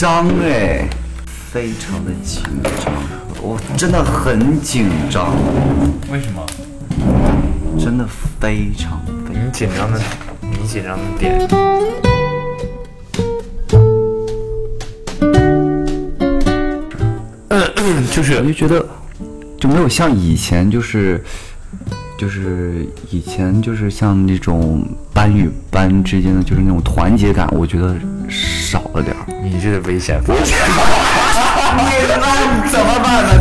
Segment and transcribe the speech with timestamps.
[0.00, 0.88] 张哎，
[1.52, 2.42] 非常的紧
[2.82, 2.90] 张，
[3.42, 5.36] 我真的很紧张，
[6.10, 6.42] 为什么？
[7.78, 8.06] 真的
[8.40, 10.00] 非常非你紧张的，
[10.40, 11.38] 你紧张的点，
[18.10, 18.82] 就是我就觉得
[19.58, 21.22] 就没有像以前就是
[22.16, 24.82] 就是以前就是像那种
[25.20, 27.94] 班与班之间的就是那种团结感，我觉得
[28.26, 29.26] 少了点儿。
[29.44, 30.42] 你这是危险 发言。
[31.76, 33.32] 你那怎么办呢？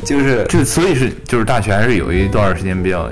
[0.06, 3.10] 就是就所以是就是大学还是有一段时间比较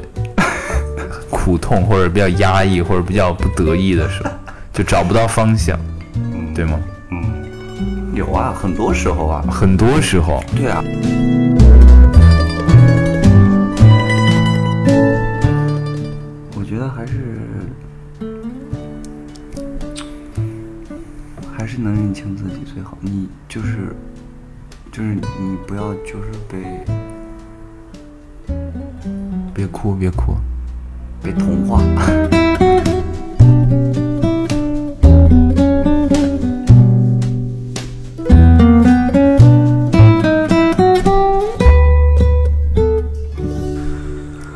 [1.28, 4.30] 苦痛，或者比较压抑，或者比较不得意的时候，
[4.72, 5.78] 就找不到方向，
[6.54, 6.80] 对吗？
[7.10, 7.22] 嗯
[8.14, 10.82] 有啊，很多时候啊，很多时候，对啊。
[21.94, 22.96] 认清自己最好。
[23.00, 23.94] 你就是
[24.90, 26.84] 就是你不要就是被
[29.54, 30.34] 别哭别哭，
[31.22, 31.82] 被同化。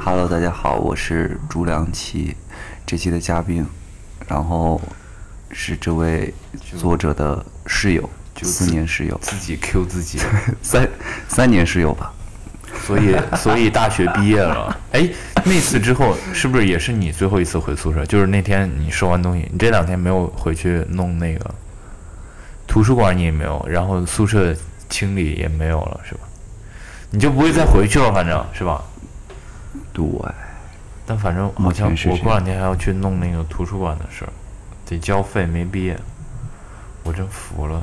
[0.03, 2.35] Hello，大家好，我是朱良奇，
[2.87, 3.67] 这期的嘉宾，
[4.27, 4.81] 然后
[5.51, 6.33] 是这位
[6.79, 8.09] 作者的室友，
[8.43, 10.19] 四年室友，自己 Q 自己，
[10.63, 10.89] 三
[11.29, 12.13] 三年室友吧。
[12.85, 15.09] 所以所以大学毕业了，哎，
[15.45, 18.05] 那次之后是不是也是你最后一次回宿舍？
[18.05, 21.55] 就是那天你收完东西，你这两天没有回去弄那个
[22.67, 24.55] 图书馆，你也没有，然后宿舍
[24.91, 26.21] 清理也没有了，是吧？
[27.11, 28.85] 你就不会再回去了，反正是吧？
[29.95, 30.05] 对，
[31.07, 34.33] 但反正好像我过两天还要去弄那个图书馆的事儿，
[34.87, 35.99] 得交费，没毕业，
[37.03, 37.83] 我真服了。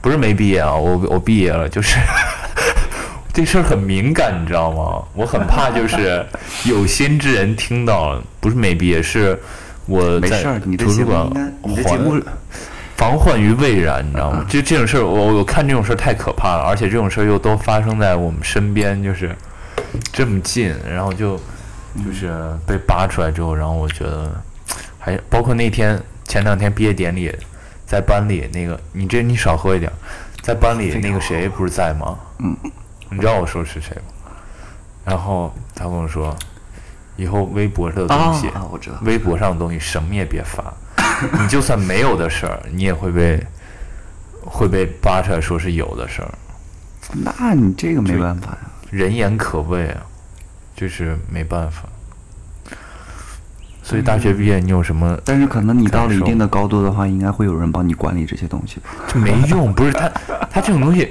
[0.00, 1.96] 不是没毕业啊，我我毕业了，就是
[3.32, 5.02] 这事儿很敏感，你知道吗？
[5.14, 6.24] 我很怕就是
[6.64, 9.38] 有心之人听到，不是没毕业，是
[9.86, 10.42] 我在
[10.78, 11.28] 图书馆
[11.84, 11.98] 还
[12.96, 14.44] 防患于未然，你知道吗？
[14.48, 19.34] 就这种事儿，我我看这种事儿太可怕了，而且这种事儿又都发生在我们身边，就是
[20.12, 21.36] 这么近，然后就
[22.04, 22.32] 就是
[22.66, 24.30] 被扒出来之后，然后我觉得
[25.04, 27.30] 还包括那天前两天毕业典礼，
[27.86, 29.92] 在班里那个你这你少喝一点，
[30.40, 32.18] 在班里那个谁不是在吗？
[32.38, 32.56] 嗯，
[33.10, 34.32] 你知道我说的是谁吗？
[35.04, 36.34] 然后他跟我说，
[37.16, 40.72] 以后微博上的东西，啊啊我知道微博上的东西什么也别发，
[41.38, 43.46] 你就算没有的事儿，你也会被
[44.42, 46.32] 会被扒出来说是有的事儿，
[47.12, 48.58] 那你这个没办法呀。
[48.90, 50.00] 人言可畏啊，
[50.74, 51.82] 就是没办法。
[53.86, 58.88] 所以大学毕业你有什么但是可能你到了一定的高度的话，应该会有人帮你管理这些东西吧？
[59.06, 60.08] 就没用，不是他
[60.50, 61.06] 他这种东西，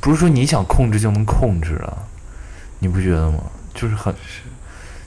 [0.00, 1.92] 不是说你想控制就能控制啊，
[2.78, 3.38] 你不觉得吗？
[3.74, 4.14] 就是很，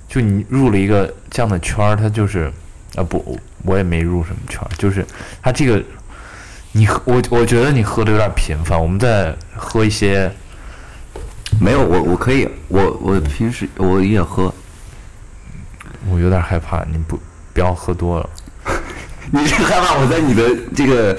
[0.07, 2.53] 就你入了一个这样的圈儿，它就是
[2.95, 5.03] 啊不，我也没入什么圈儿，就是
[5.41, 5.83] 他这个，
[6.73, 10.31] 你喝我我觉得你喝的有点频繁，我们在喝一些，
[11.59, 14.53] 没有，我我可以，我我平时我也喝。
[16.09, 17.19] 我有点害怕，你不
[17.53, 18.29] 不要喝多了。
[19.31, 20.43] 你是害怕我在你的
[20.75, 21.17] 这个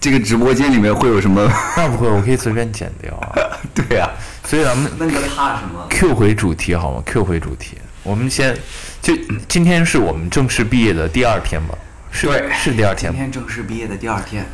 [0.00, 1.50] 这个直播间里面会有什么？
[1.76, 3.32] 那不会，我可以随便剪掉啊。
[3.74, 4.08] 对呀、
[4.44, 8.56] 所以咱们那你怕什么？Q 回主题好吗？Q 回主题，我们先
[9.00, 9.14] 就
[9.48, 11.74] 今天是我们正式毕业的第二天吧？
[12.10, 14.44] 是是第二天吧，今天正式毕业的第二天，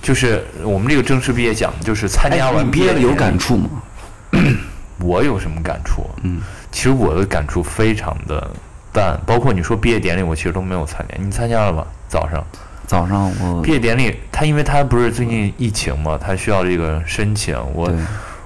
[0.00, 3.68] 就是我们这个正式毕业讲的就是参加哎，完你毕业了有感，触吗？
[5.00, 6.08] 我有什么感触？
[6.22, 6.40] 嗯，
[6.72, 8.50] 其实我的感触非常的
[8.94, 11.16] 淡，包括你说毕业典礼，我其实都没有参加。
[11.20, 11.84] 你参加了吗？
[12.08, 12.44] 早上
[12.86, 17.92] 早上我毕业典礼，他因为他不是最近疫情嘛，他需要这个申请，我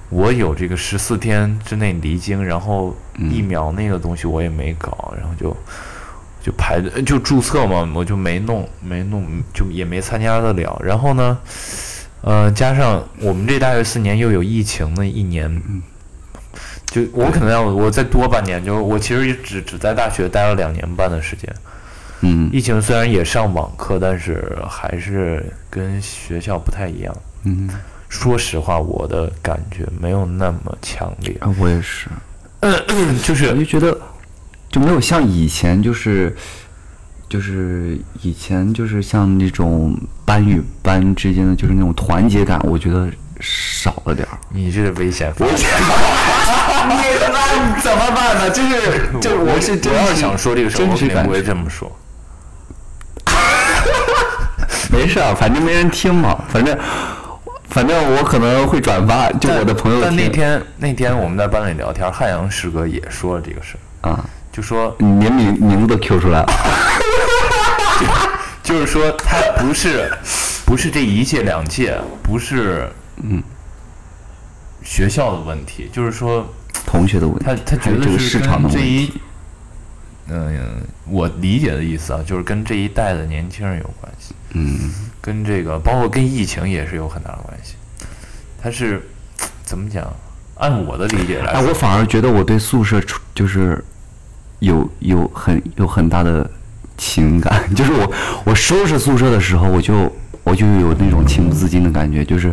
[0.08, 5.54] 我有这个十四天之内离京，然后嗯疫苗那个东西我也没搞，然后就
[6.40, 10.80] 就排队就注册嘛，我就没弄没弄，就也没参加得了。
[10.82, 11.38] 然后呢，
[12.22, 15.82] 呃，加上我们这大学四年又有疫情的一年，嗯
[16.90, 21.52] 就我可能要我再多半年，就我其实也只只在大学待了两年半的时间。
[22.20, 27.16] 嗯疫情虽然也上网课，但是还是跟学校不太一样。
[27.44, 27.68] 嗯，
[28.08, 32.08] 说实话，我的感觉没有那么强烈，啊我也是，
[33.22, 33.96] 就是我就觉得
[34.68, 36.34] 就没有像以前就是
[37.28, 43.08] 就是以前就是像那种班与班之间的就是那种团结感，我觉得
[43.38, 44.36] 少了点儿。
[44.50, 45.32] 你这是危险。
[46.88, 46.96] 你
[47.32, 48.50] 那怎么么办呢？
[48.50, 51.42] 就是就是我是真我要是想说这个事儿，我肯定不会。
[51.42, 51.90] 这么说。
[54.90, 56.76] 没事啊，反正没人听嘛，反正
[57.68, 66.46] 反正我可能会转发，就我的朋友但那天那天我们在班里聊天，汉阳师哥也说了这个事儿，啊，就说你连名名字都 Q 出来了。
[68.62, 70.10] 就是说他不是
[70.66, 72.86] 不是这一届两届，不是
[73.22, 73.42] 嗯
[74.82, 76.46] 学校的问题，就是说
[76.90, 79.12] 同学的问题，他他觉得这个市场的问题。
[80.30, 84.90] 嗯，我理解的意思啊，就是跟这一代的年轻人有关系，嗯，
[85.20, 87.74] 跟这个包括跟疫情也是有很大的关系。
[88.62, 89.02] 他是
[89.64, 90.10] 怎么讲？
[90.56, 93.84] 按我的理解来我反而觉得我对宿舍处就是
[94.58, 96.50] 有有很有很大的
[96.96, 98.12] 情感， 就是我
[98.44, 100.12] 我收拾宿舍的时候，我就
[100.42, 102.52] 我就有那种情不自禁的感觉，就是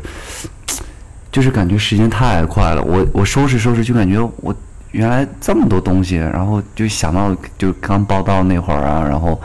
[1.35, 4.55] 就是感觉时间太快了，我我收拾收拾就感觉我
[4.91, 9.41] 原来这么多东西，然后就想到就刚报道那会儿啊，然后。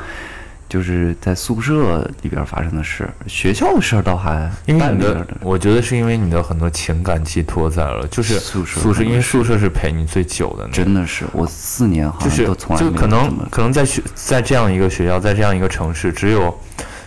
[0.69, 10.73] 就是在宿舍里边发生的事，学校的事儿倒还因为你的我觉得是因为你的很多情感寄托在了，就是宿舍宿舍，因为宿舍是陪你最久的那个。
[10.73, 16.57] 真的是我四年好就是像都从来没有就可能可能在学在这样一个学校，在这样一个城市，只有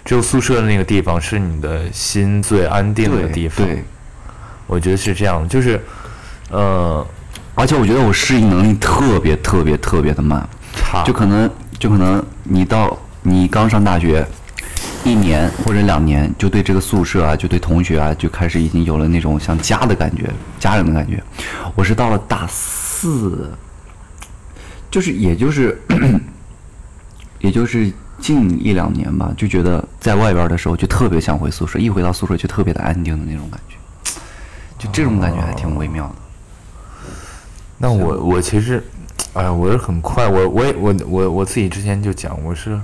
[0.03, 3.65] 只有宿舍的那个地方是你的心最安定的地方。
[3.65, 3.81] 对，
[4.67, 5.79] 我觉得是这样的，就是
[6.49, 7.05] 呃，
[7.55, 11.03] 而且我觉得我适应能力特别特别特别的慢，差。
[11.03, 14.25] 就可能就可能你到你刚上大学
[15.03, 20.29] 一年或者两年，就对这个宿舍啊，就对同学啊，就开始已经有了那种像家的感觉，
[20.59, 21.21] 家人的感觉。
[21.75, 23.51] 我是到了大四，
[24.89, 25.79] 就是也就是
[27.39, 33.75] 也就是近一两年吧，就觉得在外边的时候就特别想回宿舍，一回到宿舍就特别的安定的那种感觉，
[34.83, 36.15] 就这种感觉还挺微妙的。
[37.77, 38.83] 那我我其实，
[39.33, 42.77] 哎呀，我是很快，我我也我我我自己之前就讲，我是，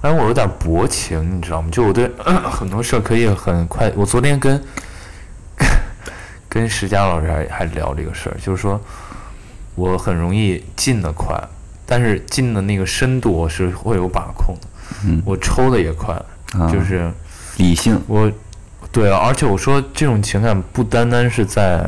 [0.00, 1.68] 哎，我有点薄情，你知道吗？
[1.70, 2.10] 就我对
[2.50, 3.92] 很多事儿可以很快。
[3.94, 4.62] 我昨天跟
[6.48, 8.80] 跟石佳老师还还聊这个事儿，就是说
[9.74, 11.38] 我很容易进的快，
[11.84, 14.68] 但是进的那个深度我是会有把控的。
[15.04, 16.14] 嗯我抽的也快，
[16.52, 17.10] 啊就是
[17.56, 18.30] 理性，我，
[18.92, 21.78] 对啊，而且我说这种情感不单单是在，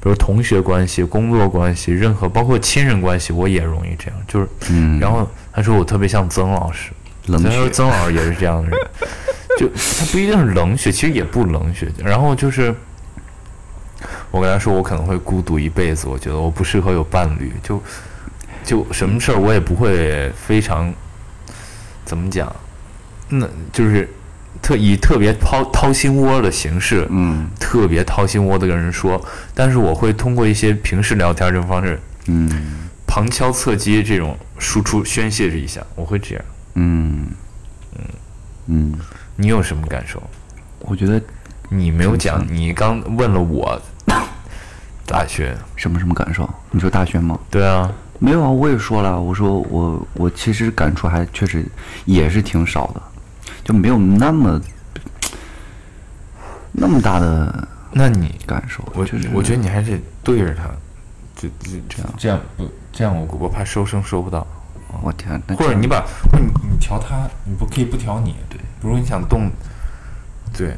[0.00, 4.20] 比如同学关系、工作关系，任何包括亲人关系，我也容易这样。
[4.28, 6.92] 就是，嗯，然后他说我特别像曾老师，
[7.28, 8.78] 冷他说，曾老师也是这样的人，
[9.58, 11.90] 就他不一定是冷血，其实也不冷血。
[12.04, 12.74] 然后就是，
[14.30, 17.82] 我跟他说我可能会孤独一辈子，我觉得我不适合有伴侣，就
[18.62, 20.92] 就什么事儿我也不会非常
[22.04, 22.54] 怎么讲，
[23.30, 24.06] 那就是
[24.64, 29.22] 特以特别掏掏心窝的形式，嗯特别掏心窝的跟人说，
[29.54, 36.44] 但是我会通过一些平时聊天这种方式，嗯旁敲侧击这种输出宣泄一下，我会这样。
[36.76, 37.26] 嗯
[37.96, 38.04] 嗯
[38.68, 38.94] 嗯，
[39.36, 40.22] 你有什么感受？
[40.80, 41.20] 我觉得
[41.68, 43.78] 你没有讲，你刚问了我
[45.06, 46.48] 大学，什么什么感受？
[46.70, 47.38] 你说大学吗？
[47.50, 51.64] 对啊，没有啊，我也说了，我说我我其实感触还确实
[52.06, 53.02] 也是挺少的，
[53.64, 54.60] 就没有那么
[56.70, 58.84] 那么大的那你感受。
[58.94, 60.64] 我觉得我觉得你还是对着他，
[61.34, 64.46] 这这这样这样不这样我我怕收声收不到，
[65.02, 69.50] 我天，或者你把或者你你调他，你不可以不调你，对，比如你想动，
[70.52, 70.76] 对，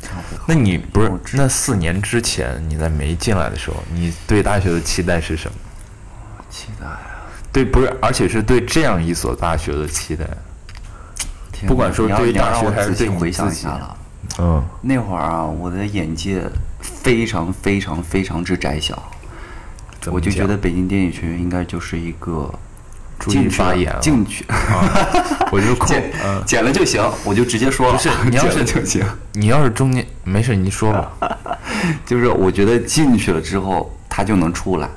[0.00, 5.56] 差不多那你不是那四年之前你在没进来的时候，你对大学的期待是什么？
[6.50, 7.00] 期待啊！
[7.52, 10.24] 对，不是，而且是对这样一所大学的期待。
[11.64, 13.96] 天不管说对于大学还是对回你自己想一下了。
[14.38, 16.42] 嗯，那会儿啊，我的眼界
[16.80, 19.00] 非常非常非常之窄小，
[20.06, 22.52] 我就觉得北京电影学院应该就是一个
[23.20, 24.44] 进去发言啊进去
[25.52, 26.42] 我就控 剪嗯。
[26.44, 29.04] 剪了就行，我就直接说了，不是 你要是就行。
[29.32, 31.12] 你要是中间没事，你说吧。
[32.04, 34.88] 就是我觉得进去了之后，他就能出来，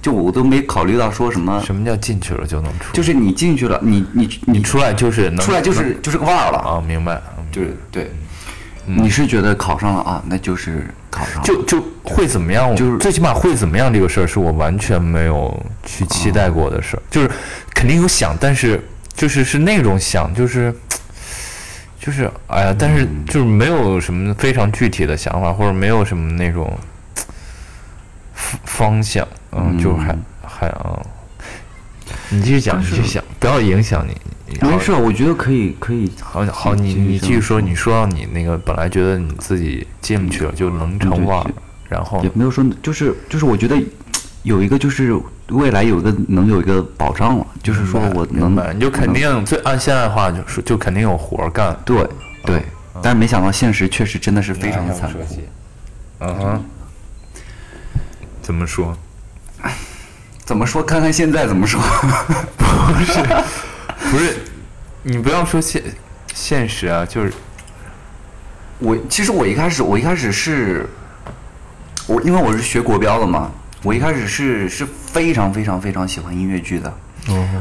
[0.00, 2.92] 就我都没考虑到说什么，什么叫进去了就能出？
[2.92, 7.20] 就是你进去了，你你你你出来就是能出来就是就是个腕儿了，啊，明白？
[7.38, 8.10] 嗯就是对。
[8.90, 12.74] 你是觉得考上了啊，那就是考上了，就就会怎么样？
[12.74, 17.02] 就是最起码会怎么样这个事儿，是我完全没有去期待过的事儿。
[17.10, 17.30] 就是
[17.74, 18.82] 肯定有想，但是
[19.14, 20.74] 就是是那种想，就是
[22.00, 26.74] 就是哎呀，但是就是没有什么非常具体的想法，或者没有什么那种
[28.48, 29.26] 方方向。
[29.52, 31.00] 嗯，就还还啊，
[32.30, 34.14] 你继续讲，你继续讲，不要影响你。
[34.62, 41.52] 没事，我觉得可以可以，好好，你你继续说，你说到你那个本来觉得你自己进不去了，就能成腕儿对，
[41.90, 43.76] 然后也没有说，就是就是我觉得
[44.42, 45.14] 有一个就是
[45.48, 52.08] 未来有一个能有一个保障了，就是说我能明白你就肯定最按现在的话就是就肯定有活儿干，对
[52.44, 52.62] 对，
[53.02, 55.18] 但是没想到现实确实真的是非常的残酷。
[56.20, 56.64] 嗯哼，
[58.48, 58.96] 怎么说？
[60.42, 60.82] 怎么说？
[60.82, 61.78] 看看现在怎么说？
[62.56, 63.22] 不是，
[64.10, 64.38] 不是
[65.02, 65.82] 你不要说现
[66.32, 67.30] 现实啊，就是
[68.78, 70.88] 我其实我一开始我一开始是，
[72.06, 73.50] 我因为我是学国标的嘛，
[73.82, 76.90] 我一开始是是非常非常非常喜欢音乐剧的。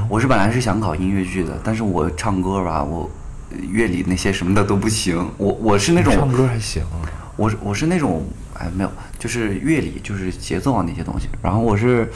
[0.07, 3.11] 我是本来是想考音乐剧的，但是我唱歌吧，我
[3.51, 5.29] 呃乐理那些什么的都不行。
[5.35, 7.03] 我我是那种唱歌还行啊，
[7.35, 11.27] 我是我是那种哎没有，就是乐理就是节奏啊那些东西。
[11.41, 12.11] 然后我是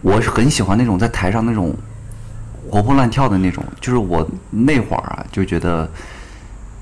[0.00, 1.74] 我是很喜欢那种在台上那种
[2.70, 5.90] 活蹦乱跳的那种，就是我那会儿啊就觉得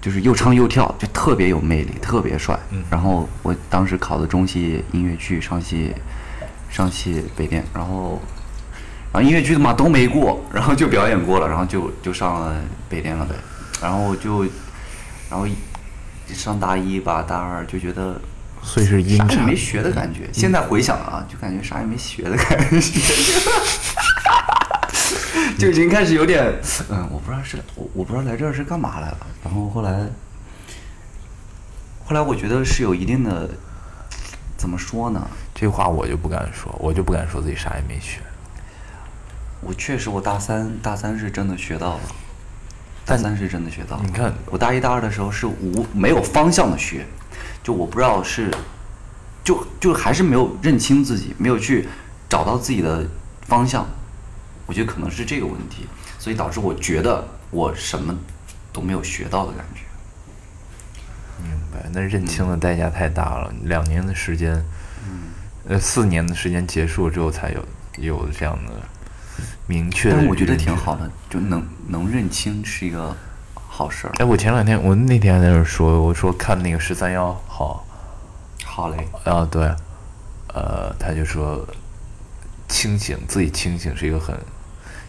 [0.00, 2.58] 就是又唱又跳，就特别有魅力，特别帅。
[2.90, 5.94] 然后我当时考的中戏音乐剧，上戏
[6.68, 8.20] 上戏北电，然后。
[9.12, 12.54] 然后音乐剧的嘛都没过，然后就表演过了，然后就就上了
[12.88, 13.34] 北电了呗，
[13.82, 14.44] 然后就，
[15.28, 15.52] 然后一
[16.32, 18.20] 上大一吧，大二就觉得
[18.62, 20.28] 所以是啥也没学的感觉。
[20.32, 23.00] 现在回想啊，就感觉啥也没学的感觉，
[25.58, 26.52] 就已经开始有点，
[26.90, 29.26] 嗯，我不知道是我我不知道来这儿是干嘛来了。
[29.42, 30.06] 然后后来，
[32.04, 33.48] 后来我觉得是有一定的，
[34.56, 35.26] 怎么说呢？
[35.54, 38.20] 这话我就不敢说，我就不敢说自己啥也没学。
[39.62, 42.00] 我确实，我大三大三是真的学到了，
[43.04, 44.02] 大三是真的学到了。
[44.06, 47.04] 你看我大一大二的时候是无没有方向的学，
[47.62, 48.50] 就我不知道是，
[49.44, 51.88] 就就还是没有认清自己，没有去
[52.28, 53.06] 找到自己的
[53.42, 53.86] 方向。
[54.66, 55.86] 我觉得可能是这个问题，
[56.18, 58.16] 所以导致我觉得我什么
[58.72, 59.80] 都没有学到的感觉。
[61.42, 64.64] 明白，那认清的代价太大了，两年的时间，
[65.66, 67.64] 呃，四年的时间结束之后才有
[67.98, 68.74] 有这样的
[69.66, 70.16] 明确的。
[70.16, 70.94] 但我觉得挺好。
[70.96, 73.16] 的，就能能认清是一个
[73.80, 74.12] 好事儿。
[74.18, 77.82] 哎，我前两天我那天还在那儿说，我说看那个十三幺好，
[78.62, 79.62] 好嘞，啊对，
[80.48, 81.66] 呃，他就说
[82.68, 84.36] 清醒，自己清醒是一个很，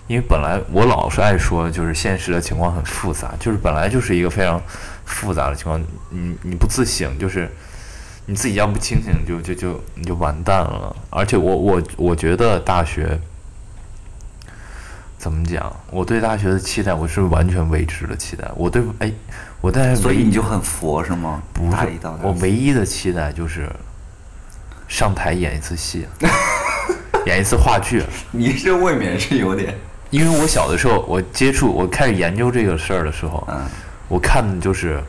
[0.07, 4.61] 因为本来我老是爱说，就是现实的情况很复杂，就是本来就是一个非常
[5.03, 7.51] 复杂的情况，你你不自省，就是
[8.25, 10.95] 你自己要不清醒就，就就你就完蛋了。
[11.09, 13.19] 而且我我我觉得大学
[15.21, 18.49] 怎么讲，我对大学的期待，我是完全未知的期待。
[18.55, 19.11] 我对哎，
[19.61, 21.39] 我在所以你就很佛是吗？
[21.53, 21.77] 不是
[22.23, 23.69] 我唯一的期待就是
[24.87, 26.07] 上台演一次戏，
[27.27, 28.01] 演一次话剧。
[28.31, 29.77] 你这未免是有点，
[30.09, 33.61] 因为我小的时候，我接触，我开始研究这个事儿的时候，嗯
[34.07, 34.99] 我看的就是，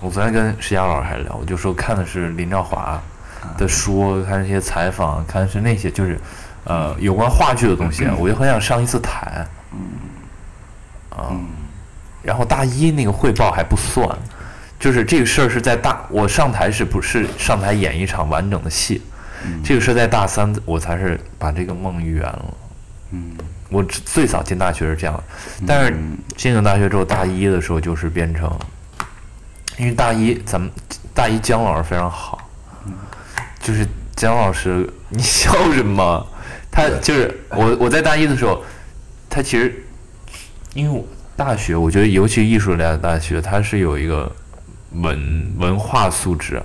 [0.00, 2.98] 我昨天跟石佳老师还聊，我就说看的是林兆华
[3.58, 6.18] 的书，看那些采访，看的是那些就是，
[6.64, 9.46] 呃，有关话剧的东西， 我就很想上一次台。
[11.10, 11.36] 啊，
[12.22, 14.08] 然后大一那个汇报还不算，
[14.78, 19.02] 就是这个事儿是在大我上台是不是上台演一场完整的戏，
[19.64, 22.54] 这个是在大三我才是把这个梦圆了。
[23.12, 23.36] 嗯。
[23.70, 25.22] 我最最早进大学是这样，
[25.66, 25.94] 但是
[26.38, 28.50] 进了大学之后，大一的时候就是变成，
[29.76, 30.70] 因为大一咱们
[31.14, 32.48] 大一姜老师非常好，
[33.60, 36.26] 就是姜老师，你笑什么？
[36.70, 38.64] 他就是我我在大一的时候，
[39.28, 39.84] 他其实
[40.74, 41.04] 因为我
[41.36, 44.30] 大学，我觉得尤其艺术类的大学，它是有一个
[44.92, 46.62] 文文化素质、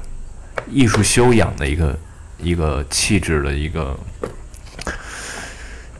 [0.69, 1.97] 艺术修养的一个
[2.39, 3.95] 一个气质的一个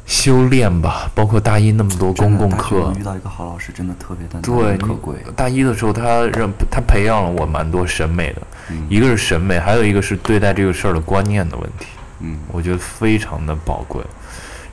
[0.05, 5.15] 修炼吧，包括大一那么多公共课，遇到一个好老师真的特别的对，可贵。
[5.35, 8.41] 大一的时候，他让他培养了我蛮多审美的，
[8.89, 11.87] 一个是审美，还有一个是对待这个事儿的观念的问题，
[12.19, 14.03] 嗯我觉得非常的宝贵。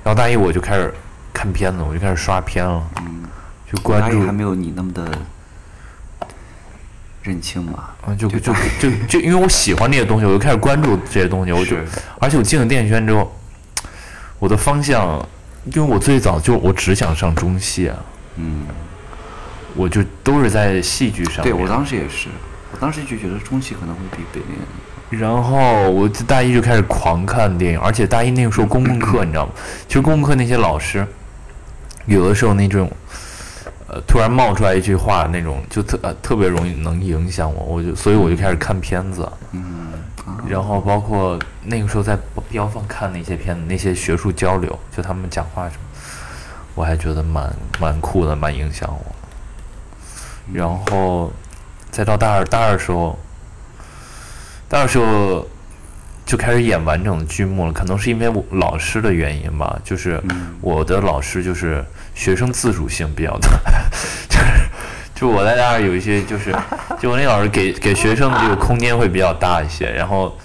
[0.02, 0.92] 然后大一我就开始
[1.32, 3.24] 看片子，我就开始刷片了，嗯，
[3.70, 5.10] 就关注还没有你那么的
[7.22, 7.90] 认清嘛。
[8.06, 11.52] 啊，就就就就因为我喜欢这些东西，我就开始关注这些东西。
[11.52, 11.76] 我就
[12.18, 13.30] 而且我进了电影圈之后，
[14.38, 15.24] 我的方向，
[15.66, 17.96] 因为我最早就我只想上中戏啊，
[18.36, 18.66] 嗯，
[19.74, 21.42] 我就都是在戏剧上。
[21.44, 22.28] 对我当时也是，
[22.72, 24.58] 我当时就觉得中戏可能会比北电。
[25.10, 29.52] 然后我就大一就开始狂看电影，而且大一那个时候公共课， 你知道吗？
[29.88, 31.04] 其实公共课那些老师，
[32.10, 32.90] 有的时候那种，
[33.86, 39.92] 呃，突然冒出来一句话，那种就特呃特别容易能影响我，我就所以我就开始看片子，嗯
[40.26, 42.18] 啊，然后包括那个时候在
[42.50, 45.82] 标放看那些片子，那些学术交流，就他们讲话什么，
[46.74, 47.48] 我还觉得蛮
[47.80, 49.14] 蛮酷的，蛮影响我。
[50.52, 51.32] 然后
[51.92, 53.16] 再到大二，大二的时候，
[54.68, 55.46] 大二时候
[56.26, 57.72] 就开始演完整的剧目了。
[57.72, 60.20] 可能是因为我老师的原因吧，就是
[60.60, 63.48] 我的老师就是学生自主性比较大，
[64.28, 64.44] 就是
[65.14, 66.54] 就我在那儿有一些就是，
[66.98, 70.36] 就我那老师给 给学生的这个空间会比较大一些，然后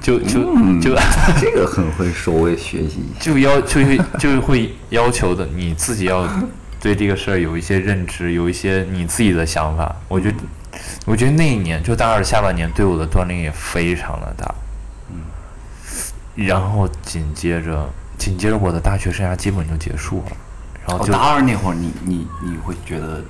[0.00, 0.42] 就就
[0.80, 0.96] 就。
[1.40, 3.04] 这个很会收为学习。
[3.20, 6.28] 就要就会就会要求的你自己要
[6.80, 9.94] 对这个事儿有一些认知，有一些你自己的想法。
[10.08, 10.36] 我觉得，
[11.06, 14.54] 我觉得那一年就大二下半年对我的锻炼也非常的大。
[15.10, 15.16] 嗯。
[16.46, 20.36] 然后紧接着，紧接着我的大学生涯基本就结束了，
[20.86, 23.22] 然后哦，大二那会儿你，你你会觉得，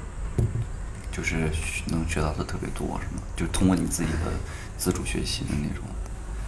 [1.13, 1.49] 就是
[1.87, 3.23] 能学到的特别多，是吗？
[3.37, 4.33] 就通过你自己的
[4.77, 5.85] 自主学习的那种。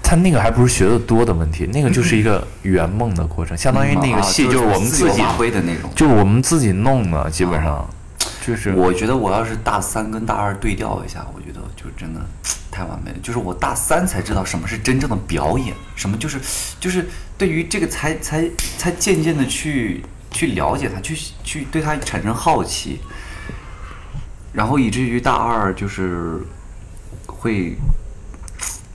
[0.03, 5.91] 他那个还不是学的多的问题，那个就是一个 圆梦的过程，相当于那个啊戏就是我们自己挥的那种。
[5.97, 7.85] 就是我们自己弄的，基本上
[8.45, 12.21] 就是我觉得我要是大三跟大二对调一下，我觉得就真的
[12.71, 13.17] 太完美了。
[13.21, 16.41] 就是我大三才知道什么是真正的表演，什么就是
[16.79, 18.49] 就是对于这个才才
[18.79, 20.05] 才渐渐的去
[20.37, 23.01] 去了解他，去去对他产生好奇，
[24.53, 26.39] 然后以至于大二就是
[27.27, 27.75] 会，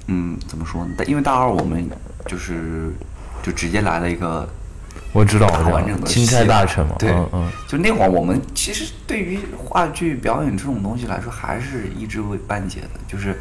[0.05, 0.91] 嗯，怎么说呢？
[0.95, 1.89] 但因为大二我们
[2.27, 2.93] 就是
[3.41, 4.47] 就直接来了一个
[5.13, 7.11] 我知道，大完整的钦差大臣嘛，对。
[7.67, 13.39] 就那会儿我们其实对于话剧表演这种东西来说，还是一知未半解的，就是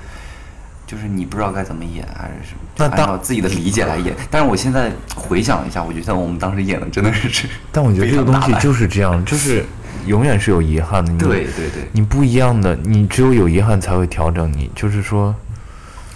[0.91, 4.13] 就是你不知道该怎么演，还是什么，就按那当照自己的理解来演。
[4.29, 9.65] 但是我现在回想一下，我觉得我们当时演的真的是， 但我觉得这个东西就是这样，就是
[10.07, 11.13] 永远是有遗憾的。
[11.13, 14.69] 你对对对，你不一样的，你只有有遗憾才会调整你。
[14.75, 15.33] 就是说，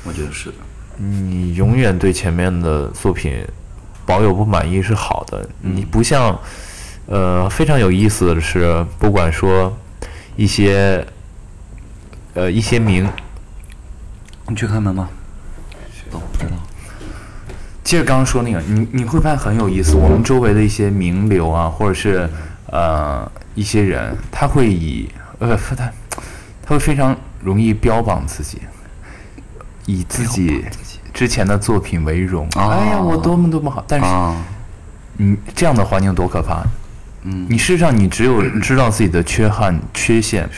[0.03, 0.57] 我觉得是的。
[0.97, 3.45] 你永远对前面的作品
[4.05, 5.49] 保有不满意是好的。
[5.63, 6.37] 嗯你不像，
[7.07, 9.73] 呃，非常有意思的是，不管说
[10.35, 11.07] 一些，
[12.35, 13.09] 呃，一些名，
[14.49, 15.09] 你去开门吗？
[16.11, 16.57] 都不知道。
[17.83, 22.29] 接着刚刚说那个，你你会发现很有意思，我们周围的一些名流啊，或者是
[22.67, 25.91] 呃一些人，他会以呃他他
[26.67, 28.63] 会非常容易标榜自己，
[29.87, 30.65] 以自己
[31.13, 32.47] 之前的作品为荣。
[32.57, 33.85] 哦哎呀，我多么多么好！
[33.87, 34.35] 但是啊，
[35.19, 36.65] 你这样的环境多可怕！
[37.25, 40.49] 嗯，你事实上，你只有知道自己的缺憾、缺陷，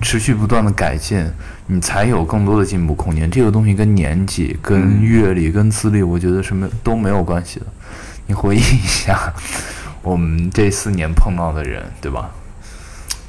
[0.00, 1.26] 持续不断的改进，
[1.66, 3.30] 你才有更多的进步空间。
[3.30, 7.66] 这个东西跟年纪、跟阅历、跟资历，我觉得什么都没有关系的。
[8.26, 9.32] 你回忆一下，
[10.02, 12.30] 我们这四年碰到的人，对吧？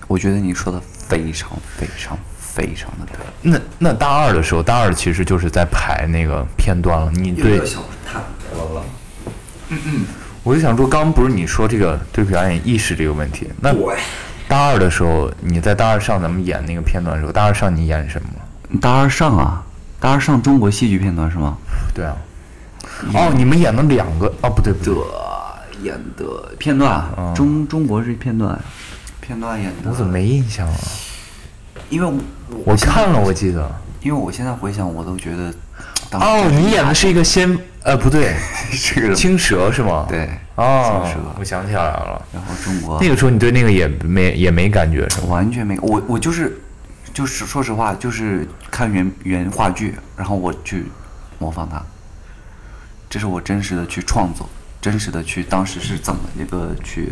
[0.07, 3.17] 我觉得你说的非常非常非常的对。
[3.41, 7.11] 那那大二的时候，大二其实就是在排那个片段了。
[7.11, 8.19] 你对，小太
[8.53, 8.83] 多了。
[10.43, 13.47] 我就想说，刚刚不是你说这个对表演意识这个问题？
[13.59, 13.97] 那对。
[14.47, 18.79] 大二的时候，你在大二上咱们演那个片段的时候，大二上你演什么？
[18.79, 19.63] 大二上啊，
[19.99, 21.57] 大二上中国戏剧片段是吗？
[21.93, 22.15] 对啊。
[23.13, 25.01] 哦，你们演了两个哦，不对不对，的
[25.81, 27.03] 演的片段，
[27.35, 28.57] 中中国是片段，
[29.19, 29.89] 片段演的。
[29.89, 30.77] 我怎么没印象啊？
[31.89, 32.05] 因为
[32.49, 33.69] 我我看了，我记得。
[34.01, 35.51] 因为我现在回想，我都觉得
[36.11, 38.35] 哦，你演的是一个仙，呃，不对，
[38.71, 40.05] 是个青蛇是吗？。
[40.07, 41.05] 对，哦，
[41.37, 42.21] 我想起来了。
[42.33, 45.27] 然后中国那个时候你对那个也没也没感觉是吗？
[45.27, 46.57] 完全没，我我就是
[47.13, 50.85] 就是说实话，就是看原原话剧，然后我去
[51.39, 51.81] 模仿它，
[53.09, 54.49] 这是我真实的去创作，
[54.81, 57.11] 真实的去当时是怎么一个去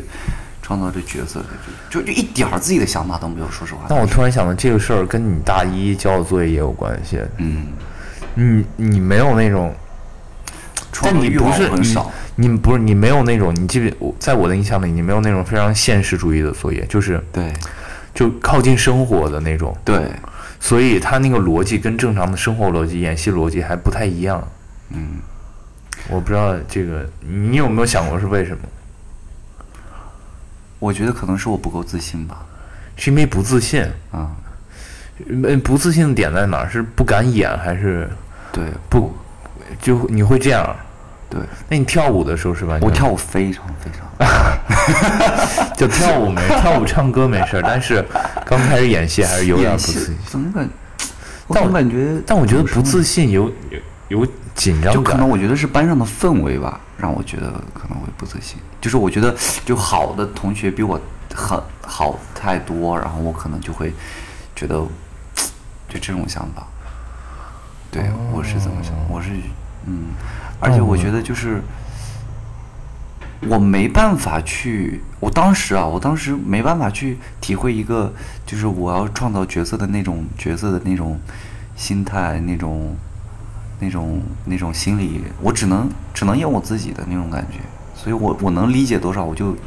[0.62, 1.48] 创造这角色的，
[1.90, 3.82] 就就就一点儿自己的想法都没有，说实话。
[3.90, 7.20] 但我突然想到，这个事儿跟你大一交的作业也有关系。
[7.38, 7.68] 嗯，
[8.36, 9.76] 你你没有那种，
[11.02, 14.08] 但你不是很少，你你不是你没有那种，你记不？
[14.08, 17.54] 我在我的印象里，你没有那种非常现实主义的作业，就是对
[18.14, 19.76] 就靠近生活的那种。
[19.86, 20.10] 对，
[20.60, 24.46] 所以他那个逻辑跟正常的生活逻辑、演戏逻辑还不太一样。
[24.90, 25.20] 嗯，
[26.10, 28.64] 我不知道这个，你有没有想过是为什么？
[30.80, 32.44] 我觉得可能是我不够自信吧，
[32.96, 33.84] 是因为不自信？
[34.12, 34.32] 啊，
[35.28, 36.70] 嗯，不自信的点在哪儿？
[36.70, 38.10] 是不敢演，还是
[38.52, 39.14] 对不
[39.82, 40.76] 就你会这样？
[41.34, 42.78] 对，那你跳舞的时候是吧？
[42.80, 48.06] 我跳舞非常非常， 就跳舞没 跳舞唱歌没事儿，但是
[48.46, 50.16] 刚开始演戏还是有点不自信。
[50.28, 50.70] 怎么感？
[51.48, 55.28] 我但我总感觉，但我觉得不自信有有有紧张感就可能。
[55.28, 58.60] 我觉得是班上的氛围吧，让我觉得可能会不自信。
[58.80, 61.00] 就是我觉得就好的同学比我
[61.34, 63.92] 很好太多，然后我可能就会
[64.56, 64.76] 觉得
[65.90, 66.68] 就这种想法。
[67.92, 69.30] 对，我是怎么想，我是
[69.86, 70.08] 嗯，
[70.60, 71.62] 而且我觉得就是
[73.42, 78.14] 我没办法去，我当时啊，我当时没办法去体会一个
[78.46, 81.20] 就是我要创造角色的那种角色的那种
[81.76, 82.96] 心态，那种。
[83.80, 87.60] 那种那种心理，我只能只能演我自己的那种感觉，
[87.94, 89.58] 所以我我能理解多少，我就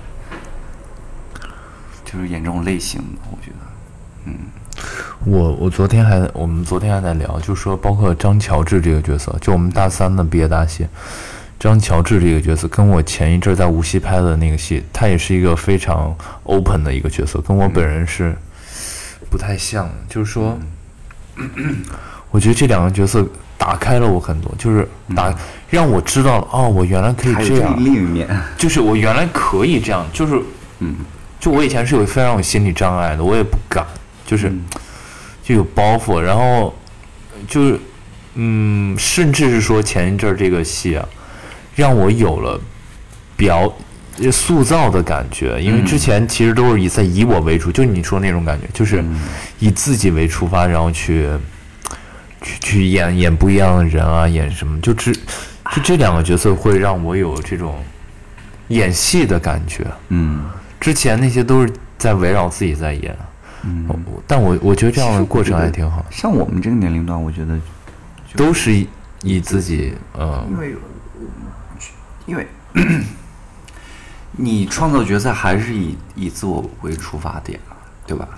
[2.03, 4.33] 就是演这种类型的，我觉得，
[5.25, 10.87] 我我昨天还我们昨天还在聊，就说包括张乔治这个角色，就我们大三的毕业大戏，
[11.59, 18.37] 张乔治这个角色跟我前一阵儿在无锡拍的那个戏，他也是一个非常 open 的一个角色，跟我本人是
[19.31, 19.95] 不太像的。
[20.09, 20.59] 就是说，
[22.31, 25.35] 我觉得这两个角色打开了我很多，就是打
[25.71, 30.41] 让我知道了哦，我原来可以这这样，另一面，就是我原来可以这样，就是，
[30.81, 30.95] 嗯，
[31.41, 33.85] 就我以前是有非常有心理障碍的，我也不敢，
[34.27, 34.53] 就是
[35.43, 36.75] 就有包袱，然后
[37.49, 37.81] 就是，
[38.35, 41.09] 嗯，甚至是说前一阵儿这个戏啊，
[41.75, 42.61] 让我有了
[43.37, 43.73] 表
[44.19, 49.05] 呃塑造的感觉，因为之前其实都是以在以我为主，就你说那种感觉，就是
[49.59, 51.29] 以自己为出发，然后去
[52.43, 57.83] 去去演演不一样的人啊，演什么，就这就这两个角色会让我有这种
[58.69, 59.87] 演戏的感觉。
[60.09, 60.45] 嗯。
[60.79, 63.17] 之前那些都是在围绕自己在演，
[63.69, 67.59] 嗯，我但我我觉得这样的过程还挺好，像我们这个年龄段，我觉得
[68.37, 68.89] 都是以
[69.23, 70.77] 以自己呃因为
[72.27, 72.47] 因为
[74.33, 77.59] 你创造角色还是以以自我为出发点，
[78.07, 78.29] 对吧？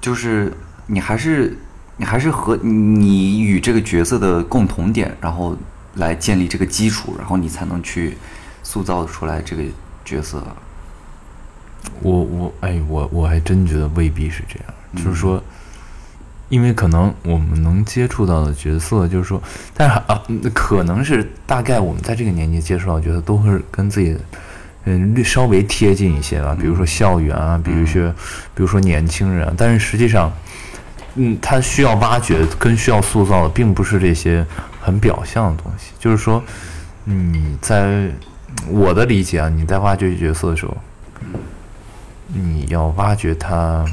[0.00, 0.52] 就是
[0.86, 1.56] 你还是
[1.96, 5.56] 你还是和你与这个角色的共同点，然后
[5.94, 8.18] 来建立这个基础，然后你才能去
[8.62, 9.62] 塑造出来这个
[10.04, 10.42] 角色。
[12.02, 15.42] 我我哎我我还真觉得未必是这样，就是说，
[16.48, 19.42] 因为可能我们能接触到的角色，就是说，
[19.74, 24.16] 但是啊，嗯可能是大概我们在这个年纪接触到的角色，都会跟自己
[24.84, 28.10] 嗯略稍微贴近一些吧，比如说校园啊，比如说
[28.54, 30.30] 比如说年轻人啊，但是实际上，
[31.14, 34.44] 嗯，他需要挖掘跟需要塑造的，并不是这些
[34.80, 36.42] 很表象的东西，就是说，
[37.04, 38.10] 你在
[38.68, 40.76] 我的理解啊，你在挖掘角色的时候。
[42.34, 43.84] 你要挖掘他，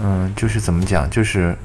[0.00, 1.56] 嗯，就是怎么讲，就是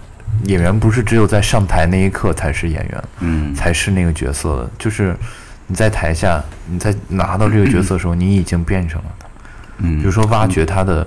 [0.43, 3.55] 演员不是只有在上台那一刻才是演员，嗯。
[3.55, 5.15] 才是那个角色的，就是
[5.65, 9.27] 你在台下，你在拿到这个角色的时候，你已经变成了他。
[9.79, 11.03] 嗯，比如说挖掘他的，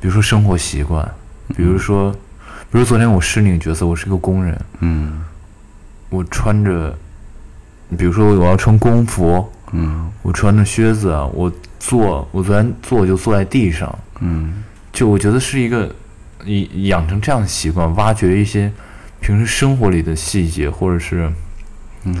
[0.00, 1.06] 比如说生活习惯，
[1.54, 2.10] 比如说，
[2.70, 5.22] 比如昨天我是那个角色，我是个工人，嗯。
[6.08, 6.96] 我穿着，
[7.96, 10.10] 比如说我要穿工服，嗯。
[10.22, 14.62] 我穿着靴子啊，我坐，我昨天坐就坐在地上，嗯。
[14.92, 15.88] 就我觉得是一个
[16.44, 18.70] 养养成这样的习惯，挖掘一些
[19.20, 21.32] 平时生活里的细节，或者是，
[22.04, 22.14] 嗯，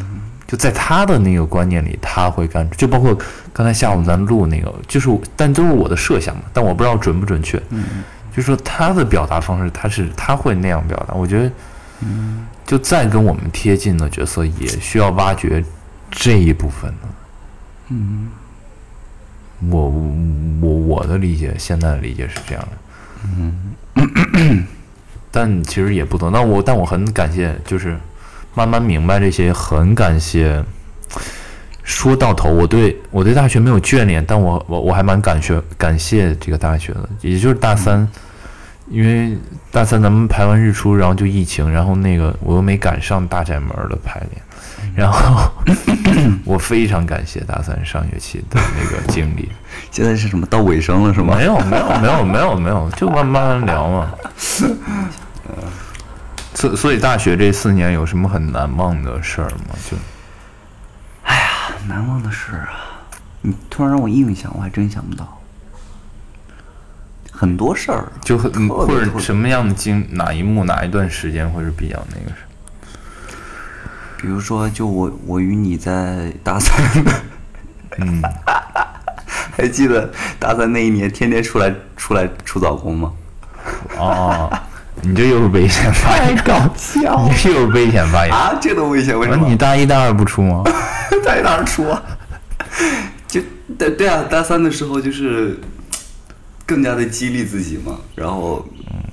[0.46, 3.16] 就在他的那个观念里，他会干，就包括
[3.52, 7.84] 刚才下午咱录那个，就是但都是我的设想嘛，但我不知道准不准确，嗯。
[8.30, 11.52] 就是说他的表达方式，他是他会那样表达，我觉得，
[12.02, 12.46] 嗯。
[12.64, 15.62] 就再跟我们贴近的角色，也需要挖掘
[16.08, 17.08] 这一部分的。
[17.88, 18.28] 嗯
[19.68, 19.90] 我
[20.60, 24.66] 我我的理解，现在的理解是这样的，嗯
[25.30, 26.30] 但其实也不多。
[26.30, 27.96] 那我但我很感谢，就是
[28.54, 30.64] 慢慢明白这些，很感谢。
[31.82, 38.06] 说到头，我对我对大学没有眷恋，但我我我还蛮感谢感谢这个大学的，也就是大三，
[38.88, 39.36] 因为
[39.72, 44.42] 大三咱们排完日出，然后就疫情，然后那个我又没赶上大宅门的排练，
[44.94, 45.50] 然后
[46.44, 49.48] 我非常感谢大三上学期的那个经历。
[49.90, 51.36] 现在是什么到尾声了是吗？
[51.36, 54.12] 没有没有没有没有没有，就慢慢聊嘛。
[56.54, 59.74] 所所以大学这四年有什么很难忘的事儿吗？
[59.90, 59.96] 就
[61.24, 61.48] 哎呀
[61.86, 63.00] 难忘的事儿啊，
[63.40, 65.38] 你突然让我硬想，我还真想不到。
[67.30, 72.42] 很多事儿，就很或者什么样的经哪一幕哪一段时间会是比较那个什
[74.20, 76.76] 比如说，就我我与你在大三，
[77.98, 78.22] 嗯，
[79.56, 83.12] 还记得大三那一年天天出来出来出早工吗？
[83.96, 84.50] 哦，
[85.00, 88.34] 你这又是危险发言，搞笑你这又是危险发言。
[88.34, 88.58] 啊！
[88.60, 89.48] 这都危险，为什么？
[89.48, 90.62] 你大一大二不出吗？
[91.24, 92.02] 大一、大二出啊？
[93.26, 93.40] 就
[93.78, 95.58] 对对啊，大三的时候就是
[96.70, 98.64] 更加的激励自己嘛，然后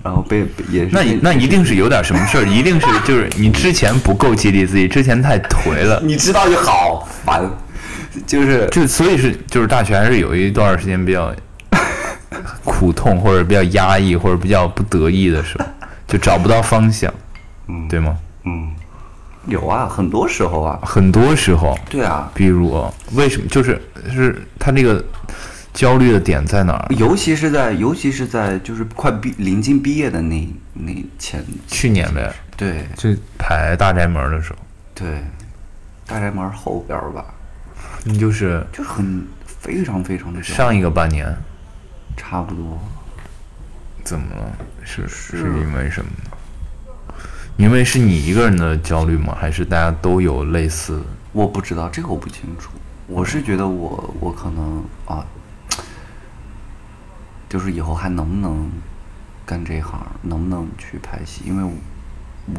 [0.03, 5.99] 然后被被也是那你那一定是有点什么事儿，一定是就是你之前不够激励自己，之前太颓了。
[6.05, 7.49] 你知道就好烦，
[8.27, 11.33] 就是就所以是就是大学还是有一段时间比较
[12.63, 15.65] 苦痛，或者比较压抑，或者比较不得意的时候，
[16.07, 17.11] 就找不到方向，
[17.67, 18.15] 嗯对吗？
[18.45, 18.69] 嗯，
[19.47, 23.81] 有啊，很多时候啊，很多时候，对啊，比如为什么就是
[24.13, 25.03] 是他这个
[25.77, 26.87] 焦虑的点在哪儿？
[26.95, 34.57] 尤其是在尤其是在就是快毕临近毕业的那那前，去年呗，对就排大宅门的时候，
[34.95, 35.23] 对，
[36.07, 37.23] 大宅门后边儿吧，
[38.03, 41.31] 你就是就是很非常非常的上一个半年
[42.15, 42.79] 差不多。
[44.03, 44.51] 怎么了？
[44.83, 47.13] 是是因为什么呢？
[47.57, 49.37] 因为是你一个人的焦虑吗？
[49.39, 51.03] 还是大家都有类似？
[51.33, 52.71] 我不知道这个我不清楚，
[53.05, 55.23] 我是觉得我我可能啊，
[57.49, 58.69] 就是以后还能不能
[59.45, 61.43] 干这行，能不能去拍戏？
[61.45, 61.73] 因为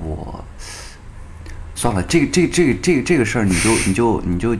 [0.02, 0.44] 我
[1.74, 4.54] 算了，这个这个这个这个这个事儿，你就你就你就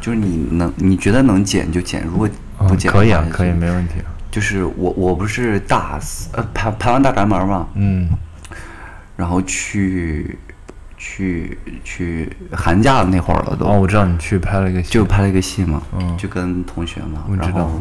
[0.00, 3.94] 就是你能你觉得能剪就剪，如果不剪、嗯可以啊，可以，没问题。
[4.30, 8.08] 就是我我不是大四呃排排完大宅门嘛，嗯
[9.14, 10.38] 然后去
[10.96, 13.66] 去去寒假的那会儿了都。
[13.66, 17.80] 哦，我知道你去拍了一个戏，就拍了一个戏嘛，嗯就跟同学嘛，我知道然后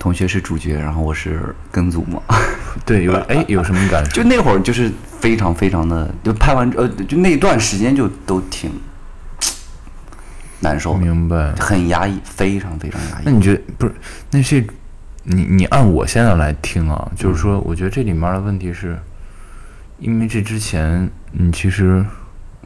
[0.00, 2.22] 同学是主角，然后我是跟组嘛，
[2.86, 4.10] 对有哎有什么感受？
[4.16, 8.70] 就那会儿就是非常非常的，就拍完呃就那段时间就都挺
[10.60, 11.54] 难受的，明白。
[11.56, 13.22] 很压抑，非常非常压抑。
[13.26, 13.94] 那你觉得不是？
[14.30, 14.66] 那是
[15.24, 18.98] 你你按我现在来听啊，就是说，我觉得这里面的问题是，
[19.98, 22.02] 因为这之前你其实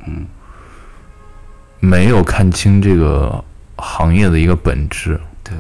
[0.07, 0.25] 嗯
[1.81, 3.45] 没有看清这个
[3.77, 5.53] 行业的一个本质，对，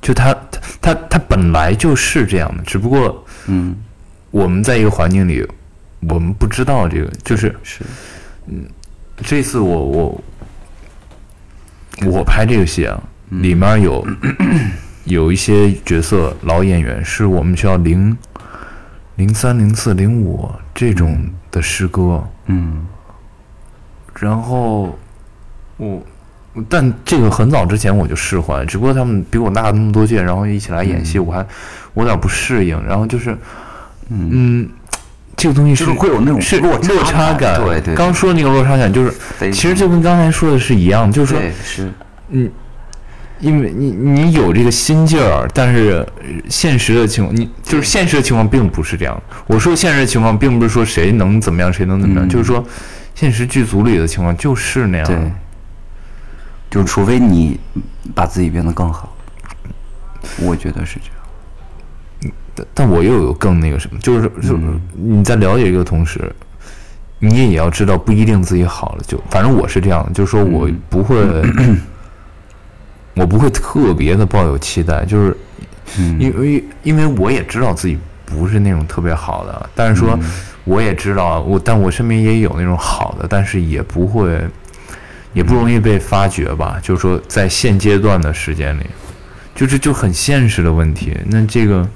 [0.00, 0.32] 就它
[0.80, 3.76] 它它它本来就是这样的，只不过嗯。
[4.30, 5.42] 我们在一个环境里，
[6.00, 7.82] 我们不知道这个，就是是。
[8.46, 8.62] 嗯，
[9.24, 10.24] 这次我我
[12.04, 14.06] 我拍这个戏啊，里面有
[15.04, 18.14] 有一些角色老演员是我们学校零
[19.16, 22.86] 零三零四零五这种的师哥，嗯。
[24.20, 24.98] 然后
[25.78, 26.02] 我。
[26.68, 31.46] 但这个很早之前我就释怀，只不过他们比我大那么多届，然后一起来演戏，我还
[31.94, 32.82] 我有点不适应。
[32.86, 33.36] 然后就是，
[34.08, 34.68] 嗯，
[35.36, 39.12] 这个东西就是会有那种是落差落差感对对刚说的那个落差感，就是
[39.52, 41.92] 其实就跟刚才说的是一样，就是说对是，
[43.40, 49.22] 因为你你有这个心劲儿，但是呃现实的情况，你就是现实的情况并不是这样。
[49.46, 52.28] 我说现实的情况，并不是说谁能怎么样，谁能怎么样，嗯。
[52.28, 52.66] 就是说
[53.14, 55.06] 现实剧组里的情况就是那样。
[55.06, 55.16] 对，
[56.70, 57.58] 就除非你
[58.14, 59.14] 把自己变得更好，
[60.40, 62.34] 我觉得是这样。
[62.54, 64.58] 但但我又有更那个什么，就是就是
[64.92, 66.30] 你在了解一个同时，
[67.18, 71.16] 你也要知道不一定自己好了，就反正我是这样的，就是说我不会，
[73.14, 75.36] 我不会特别的抱有期待，就是
[75.98, 76.20] 嗯。
[76.20, 80.18] 因为因为我也知道自己不是那种特别好的，但是说
[80.64, 84.44] 我也知道我，但我身边也有那种好的，但是也不会，
[85.38, 86.80] 也不容易被发掘吧。
[86.82, 88.84] 就是说，在现阶段的时间里，
[89.54, 91.16] 就是就很现实的问题。
[91.26, 91.88] 那这个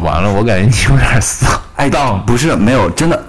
[0.00, 1.48] 完了，我感觉你有点丧。
[1.76, 1.88] 哎，
[2.26, 3.24] 不是没有，真的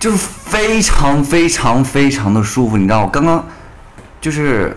[0.00, 3.46] 就是非常非常非常的舒服，你知道，我刚刚
[4.20, 4.76] 就是，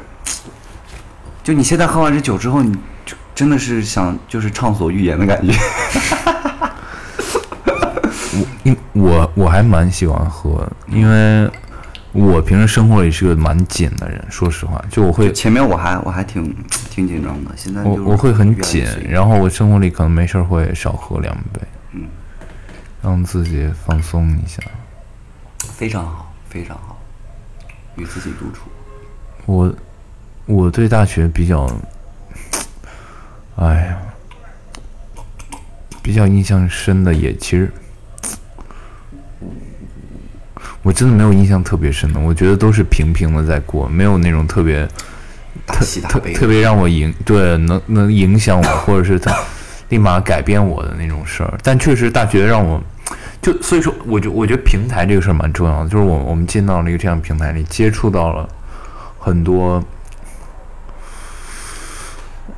[1.44, 2.72] 就你现在喝完这酒之后，你
[3.06, 5.54] 就真的是想就是畅所欲言的感觉。
[8.64, 11.50] 因我我还蛮喜欢喝，因为
[12.18, 16.52] 我平时生活里是个蛮紧的人，说实话，就我会前面我还我还挺
[16.90, 22.08] 挺紧张的，现在我我会很紧然后我生活里可能没事儿会少喝两杯，嗯，
[23.04, 24.64] 让自己放松一下。
[25.60, 27.00] 非常好，非常好，
[27.98, 28.68] 与自己独处。
[29.46, 29.72] 我
[30.48, 31.72] 我对大学比较，
[33.58, 33.98] 哎呀，
[36.02, 37.72] 比较印象深的也其实，
[40.88, 44.88] 我真的没有印象特别深的，我觉得都是平平的在过，没有那种特别
[45.66, 45.86] 特
[46.34, 49.38] 特别让我影对能能影响我，或者是他
[49.90, 51.54] 立马改变我的那种事儿。
[51.62, 52.82] 但确实大学让我
[53.42, 58.48] 就所以说，我就我觉得平台这个事儿蛮重要的，就是我我们进到了一个这样的平台里，接触到了
[59.20, 59.84] 很多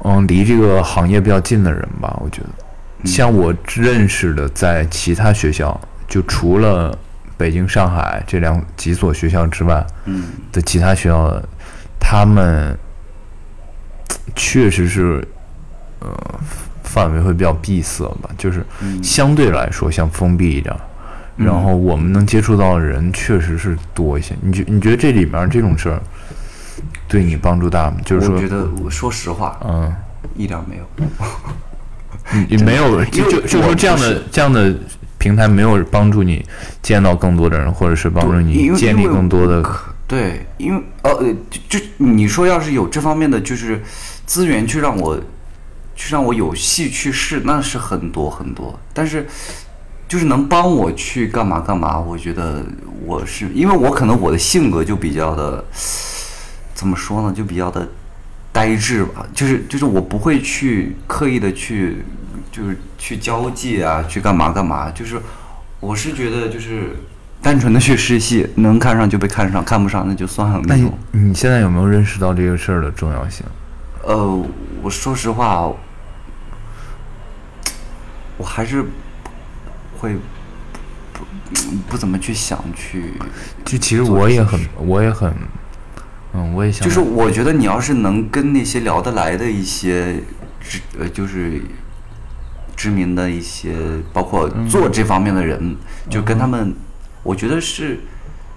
[0.03, 2.15] 嗯离这个行业比较近的人吧。
[2.23, 6.95] 我觉得，像我认识的，在其他学校，就除了
[7.39, 11.47] 北京、上海这两几所学校之外，嗯的其他学校的，
[11.97, 12.77] 他们
[14.35, 15.25] 确实是
[15.99, 16.11] 呃
[16.83, 18.65] 范围会比较闭塞吧，就是
[19.01, 20.81] 相对来说像封闭一点儿。
[21.37, 24.35] 然后我们能接触到的人确实是多一些。
[24.41, 26.01] 你觉你觉得这里面这种事儿
[27.07, 27.95] 对你帮助大吗？
[28.03, 29.95] 就是说我觉，得我说实话，嗯，
[30.35, 30.83] 一点儿没有。
[32.33, 34.75] 你你没有 就就就说这样的这样的
[35.19, 36.43] 平台没有帮助你
[36.81, 39.63] 见到更多的人，或者是帮助你建立更多的
[40.07, 43.79] 对，因为呃，呃就就你说要是有这方面的就是
[44.25, 45.15] 资源去让我
[45.95, 48.79] 去让我有戏去试，那是很多很多。
[48.91, 49.27] 但是
[50.07, 52.65] 就是能帮我去干嘛干嘛，我觉得
[53.05, 55.63] 我是因为我可能我的性格就比较的，
[56.73, 57.87] 怎么说呢，就比较的
[58.51, 59.27] 呆滞吧。
[59.35, 61.97] 就是就是我不会去刻意的去
[62.51, 64.89] 就是去交际啊，去干嘛干嘛。
[64.91, 65.19] 就是
[65.79, 66.95] 我是觉得就是
[67.41, 70.97] 单纯的去试戏，能看上就被看上，看不上那就算了那种。
[71.11, 73.45] 你现在有没有认识到这个事儿的重要性？
[74.03, 74.43] 呃，
[74.81, 75.69] 我说实话，
[78.37, 78.83] 我还是
[79.97, 80.15] 会
[81.89, 83.13] 不怎么去想去，
[83.65, 85.33] 就其实我也很，我也很，
[86.33, 90.23] 嗯，我也想，就是我觉得你要是能跟那些聊得来的一些
[90.97, 91.61] 呃，就是
[92.79, 93.75] 知名的一些，
[94.13, 95.75] 包括做这方面的人，
[96.09, 96.73] 就跟他们，
[97.23, 97.99] 我觉得是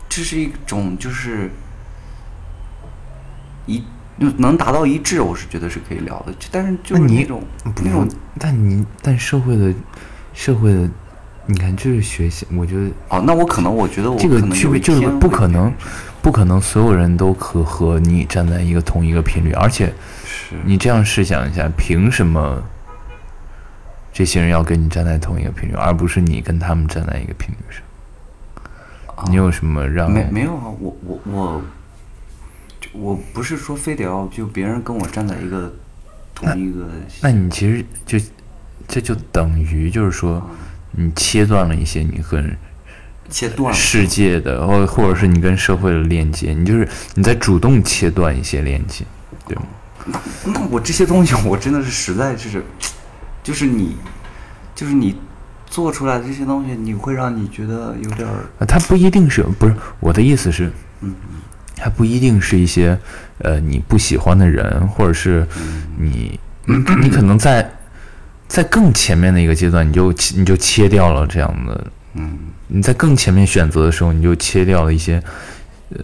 [0.08, 1.50] 这是一种就是
[3.66, 3.82] 一
[4.37, 7.42] 能达到一致，我是觉得是可以聊的，但是就是那你那种
[7.74, 8.08] 不那种
[8.38, 9.74] 但你但社会的
[10.32, 10.88] 社会的，
[11.46, 15.74] 你看这是学习，我觉得哦，那我可能我觉得我这个可能就是不可能，
[16.22, 19.92] 不可能所有人都可和你站在一个同一个频率，而且
[20.24, 20.54] 是。
[20.64, 22.62] 你这样试想一下，凭什么
[24.12, 27.83] 这些人要跟你站在同一个频率，而不是你跟他们站在一个频率上？
[29.31, 31.62] 你有什么让没没有啊，我我我，
[32.81, 35.72] 就我不是说非得要就别人跟我站在一个
[36.35, 36.88] 同一个，
[37.22, 38.18] 那你其实就
[38.88, 40.42] 这就等于就是说，
[40.90, 42.57] 你切断了一些你跟
[43.31, 43.72] 切断。
[43.72, 49.05] 世界的，或或者是你跟社会的链接，你就是你在主动切断一些链接，
[49.46, 49.62] 对吗？
[50.44, 52.64] 那我这些东西，我真的是实在是，
[53.42, 53.96] 就是你，
[54.74, 55.16] 就是你
[55.66, 61.14] 做出来的这些东西，你会让你觉得有点儿，啊，它不一定是不是我的意思是，嗯
[61.76, 62.96] 它不一定是一些
[63.38, 65.44] 呃你不喜欢的人，或者是
[65.98, 67.68] 你你你可能在
[68.46, 75.20] 在更前面的一个阶段，你就切你就切掉了这样的，嗯，你在更前面选择的时候，你就切掉了一些
[75.88, 75.98] 呃，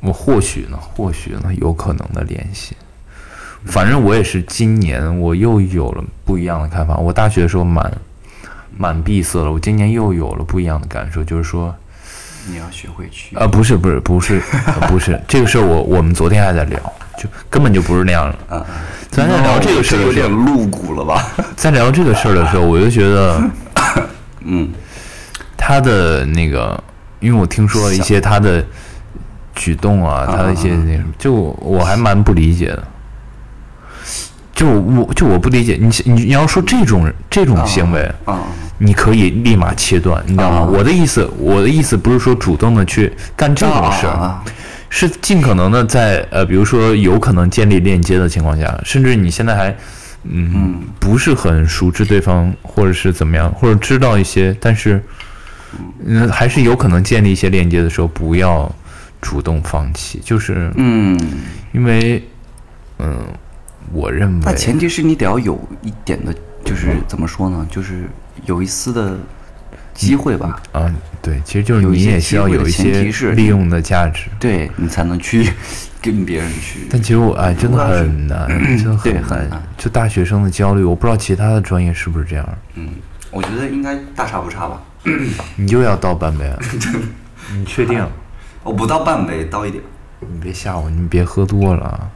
[0.00, 2.74] 我或许呢，或许呢有可能的联系。
[3.66, 6.96] 反正我也是今年我又有了不一样的看法。
[6.96, 7.92] 我大学的时候蛮
[8.76, 11.74] 蛮闭塞了，我今年又有了不一样的感受，就是说，
[12.48, 16.80] 你要学会去，呃，不是不是不是、呃不是 这个事儿，我我们昨天还在聊，
[17.18, 18.56] 就根本就不是那样的。
[18.56, 18.66] 啊，
[19.10, 21.26] 咱在聊这个事儿有的时候，点露骨了吧？
[21.54, 23.42] 在聊这个事儿的时候，我就觉得
[24.44, 24.70] 嗯，
[25.58, 26.82] 他的那个，
[27.18, 28.64] 因为我听说了一些他的
[29.54, 32.82] 举动啊，他的一些那什么，就我还蛮不理解的。
[34.60, 38.40] 就我就我不理解，你你你要说这种这种行为，啊，
[38.76, 40.56] 你可以立马切断，你知道吗？
[40.58, 40.62] 啊。
[40.64, 44.44] 我的意思，我的意思不是说主动的去干这种事儿，啊
[44.90, 49.74] 是尽可能的在呃，比如说有可能建立链接的情况下，甚至你现在还
[50.24, 50.82] 嗯。
[50.98, 55.02] 不是很熟知对方，或者是怎么样，或者知道一些，但是
[56.04, 58.70] 嗯还是有可能建立一些链接的时候，不要
[59.22, 61.18] 主动放弃，就是嗯，
[61.72, 62.22] 因为
[62.98, 63.16] 嗯，
[63.92, 68.04] 我认为那前提是你得要有一点的，就是怎么说呢，就是
[68.46, 69.18] 有一丝的
[69.94, 74.30] 机会吧，啊，对，其实就是你也需要有一些利用的价值。
[74.38, 75.50] 对你才能去
[76.00, 76.86] 跟别人去。
[76.90, 79.62] 但其实我哎，真的很难，真的对很难。
[79.76, 82.48] 就大学生的焦虑，我不知道其他的专业是不是这样。
[82.74, 82.88] 嗯，
[83.30, 84.80] 我觉得应该大差不差吧。
[85.56, 86.58] 你又要倒半杯啊？
[87.52, 88.06] 你确定？
[88.62, 89.82] 我不倒半杯，倒一点。
[90.20, 92.08] 你别吓我，你别喝多了啊！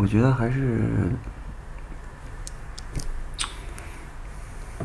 [0.00, 0.80] 我觉得还是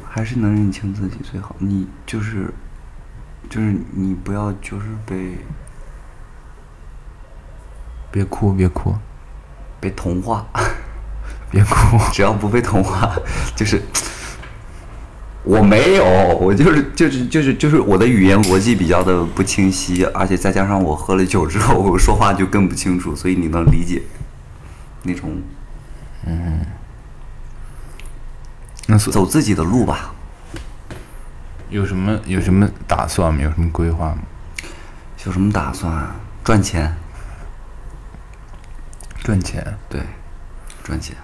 [0.10, 1.56] 还是能认清自己最好。
[1.58, 2.54] 你就是
[3.50, 5.38] 就是你不要就是被
[8.12, 8.94] 别哭，别哭，
[9.80, 10.46] 被同化，
[11.50, 11.98] 别哭。
[12.12, 13.16] 只要不被同化，
[13.56, 13.82] 就是
[15.44, 16.04] 我没有，
[16.42, 24.02] 我就是就是就是就是我的语言逻辑比较的不清晰，而且再加上我喝了酒之后，我说话就更不清楚，所以你能理解
[25.06, 25.42] 那种
[26.26, 26.66] 嗯
[28.88, 30.14] 那所走自己的路吧。
[31.70, 33.42] 有什么有什么打算吗？
[33.42, 34.20] 有什么规划吗？
[35.26, 36.16] 有什么打算啊？
[36.44, 36.96] 赚钱，
[39.24, 40.02] 赚钱，对，
[40.84, 41.16] 赚钱。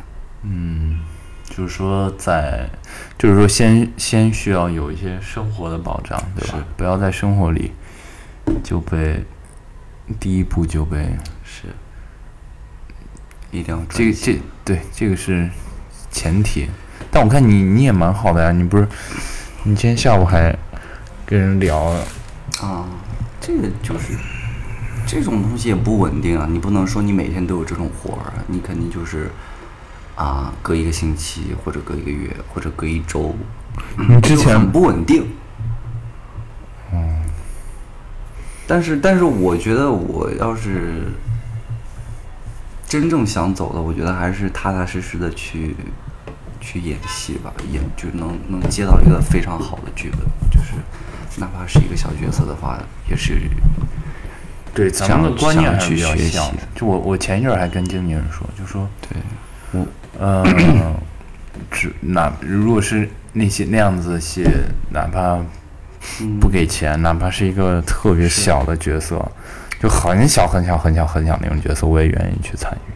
[0.42, 1.02] 嗯
[1.46, 2.68] 就是说在，
[3.20, 6.64] 就是说先先需要有一些生活的保障，对吧是？
[6.76, 7.74] 不要在生活里
[8.64, 9.24] 就被
[10.20, 11.68] 第一步就被是，
[13.52, 15.50] 一定要这个这对这个是
[16.10, 16.68] 前提，
[17.12, 18.88] 但我看你你也蛮好的呀，你不是
[19.64, 20.58] 你今天下午还
[21.26, 21.78] 跟人聊，
[22.62, 22.86] 啊，
[23.40, 24.14] 这个就是，
[25.06, 29.30] 这种东西也不稳定啊，你不能说你每天都有这种活儿，你肯定就是
[30.16, 33.36] 啊，隔一个星期或者隔一个月或者隔一周，
[33.98, 35.28] 你之前很不稳定。
[36.94, 37.22] 嗯
[38.68, 41.12] 但是但是我觉得我要是
[42.92, 45.74] 真正想走的，我觉得还是踏踏实实的去
[46.60, 50.20] 去演戏吧，演就能能接到一个非常好的剧本，
[50.52, 50.74] 就是
[51.38, 52.78] 哪怕是一个小角色的话，
[53.10, 53.40] 也是
[54.74, 56.52] 对咱们的观念还是比较想去学习。
[56.76, 59.18] 就我我前一阵儿还跟经纪人说，就说对，
[59.72, 59.88] 我
[60.20, 60.44] 呃，
[61.72, 64.46] 只哪如果是那些那样子的戏，
[64.90, 65.40] 哪怕
[66.42, 69.32] 不给钱，哪怕是一个特别小的角色，
[69.82, 72.92] 就很小很小很小很小那种角色，我也愿意去参与。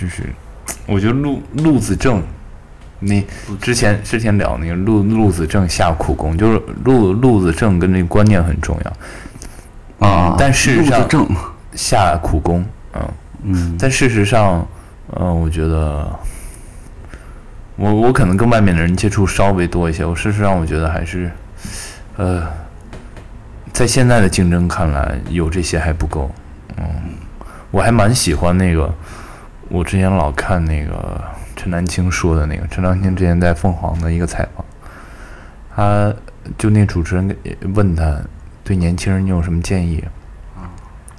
[0.00, 0.22] 就是
[0.86, 2.22] 我觉得陆陆子正，
[3.00, 3.22] 那
[3.60, 10.08] 之前之前聊那个陆陆子正下苦功，就是陆陆子正跟这个观念很重要。
[10.08, 11.28] 啊，但事实上正，
[11.74, 13.08] 下苦功，嗯，
[13.44, 14.66] 嗯，但事实上，
[15.16, 16.10] 嗯、我觉得，
[17.76, 20.04] 我我可能跟外面的人接触稍微多一些。
[20.04, 21.30] 我事实上，我觉得还是，
[22.16, 22.48] 呃，
[23.72, 26.30] 在现在的竞争看来，有这些还不够。
[26.76, 26.84] 嗯，
[27.70, 28.92] 我还蛮喜欢那个，
[29.68, 31.20] 我之前老看那个
[31.56, 34.64] 陈丹青说的那个，陈丹青之前在凤凰的一个采访，
[35.74, 36.14] 他
[36.58, 37.36] 就那主持人
[37.74, 38.18] 问他
[38.62, 40.04] 对年轻人你有什么建议？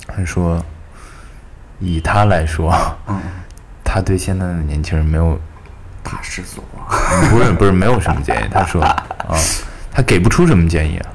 [0.08, 0.64] 他说，
[1.80, 2.72] 以他来说，
[3.08, 3.20] 嗯，
[3.84, 5.40] 他对现在的年轻人没有，
[6.04, 8.48] 大失所望不是不是没有什么建议。
[8.52, 9.04] 他说啊，
[9.92, 11.10] 他给不出什么建议啊。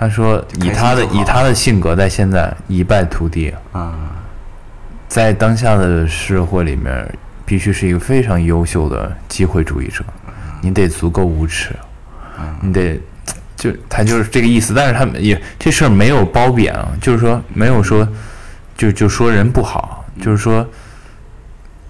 [0.00, 3.94] 啊他说以他的以他的性格，在现在一败涂地，啊，
[5.06, 7.06] 在当下的社会里面，
[7.44, 10.02] 必须是一个非常优秀的机会主义者，
[10.62, 11.76] 你得足够无耻，
[12.62, 12.98] 你得
[13.54, 14.72] 就他就是这个意思。
[14.72, 18.08] 但是他也这事儿没有褒贬啊，就是说没有说
[18.78, 20.66] 就就说人不好，就是说，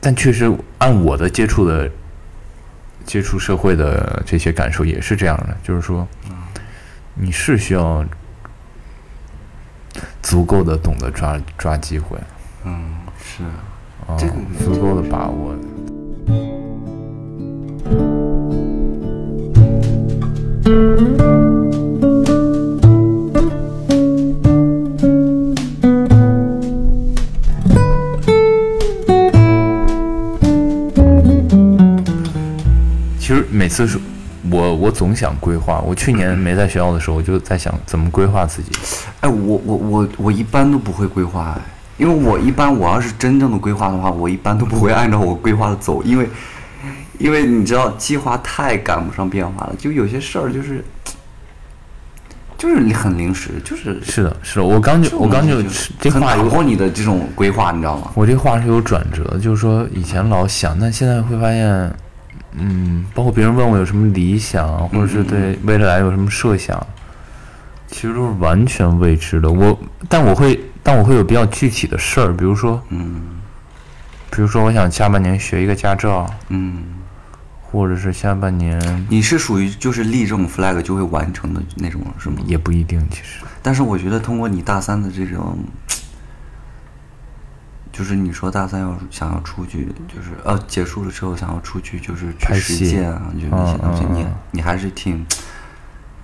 [0.00, 1.88] 但确实按我的接触的
[3.06, 6.08] 接触社会的这些感受也是这样的，就是说，
[7.14, 8.04] 你是需要
[10.22, 12.18] 足够的懂得抓抓机会。
[12.64, 12.92] 嗯，
[13.22, 13.42] 是，
[14.06, 14.34] 啊这个
[14.64, 15.54] 足够的把握。
[33.18, 33.98] 其实每次是
[34.80, 35.80] 我我总想规划。
[35.80, 38.70] 我去年没在学校的时候，我就在想怎么规划自己。
[39.20, 41.60] 哎，我我我我一般都不会规划，哎，
[41.98, 46.28] 因为我一般我要是真正的规划的话，我一般都不会按照我规划的走，因为
[47.18, 50.84] 因为你知道计划太赶不上变化了，就有些事儿就是
[52.56, 55.62] 就是很临时，就是是的，是的，我刚就我刚就
[56.00, 58.10] 这话有破你的这种规划，你知道吗？
[58.14, 61.94] 我这话是有转折，就是说以前老想，但现在会发现，
[62.52, 66.84] 嗯，包括别人问我有什么理想，或者是对未来有什么设想，
[67.88, 69.50] 其实都是完全未知的。
[69.50, 69.78] 我，
[70.08, 73.22] 但我会，但我会有比较具体的事儿，比如说，嗯
[74.32, 76.84] 比如说我想下半年学一个驾照，嗯，
[77.60, 82.36] 或者是下半年你是属于就是立这种 flag 就会完成的那种，是吗？
[82.46, 85.58] 也不一定，其实但是我觉得通过你大三的这种，
[88.00, 95.26] 就是你说大三要想要出去，就是呃结束了之后想要出去，就是去实践啊，就那些东西，你你还是挺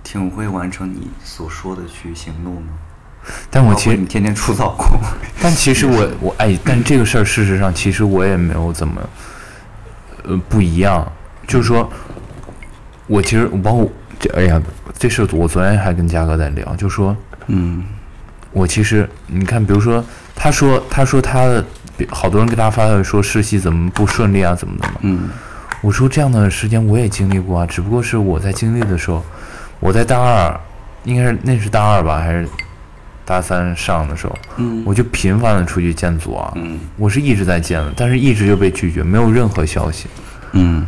[0.03, 2.61] 挺会完成你所说的去行动的。
[3.51, 4.87] 但我其实你天天出早 工，
[5.39, 9.09] 但其实我我哎，但这个事儿事实上，其实我也没有怎么，
[10.23, 11.07] 呃，不一样。
[11.45, 11.87] 就是说，
[13.05, 13.87] 我其实我包括
[14.19, 14.59] 这，哎呀，
[14.97, 17.15] 这事我昨天还跟嘉哥在聊，就说
[17.45, 17.83] 嗯
[18.51, 20.03] 我其实你看，比如说，
[20.37, 21.65] 他说他说他的
[22.09, 24.93] 好多人给他发的说试戏怎么不顺利啊，怎么的嘛。
[25.01, 25.29] 嗯。
[25.81, 29.23] 我说这样的时间我也经历过啊，只不过是我在经历的时候，
[29.79, 30.59] 我在大二，
[31.03, 32.47] 应该是那是大二吧，还是
[33.25, 34.83] 大三上的时候，嗯。
[34.85, 36.79] 我就频繁的出去见组啊，嗯。
[36.97, 40.07] 我是一直在见的，但是一直就被拒绝，没有任何消息。
[40.53, 40.85] 嗯。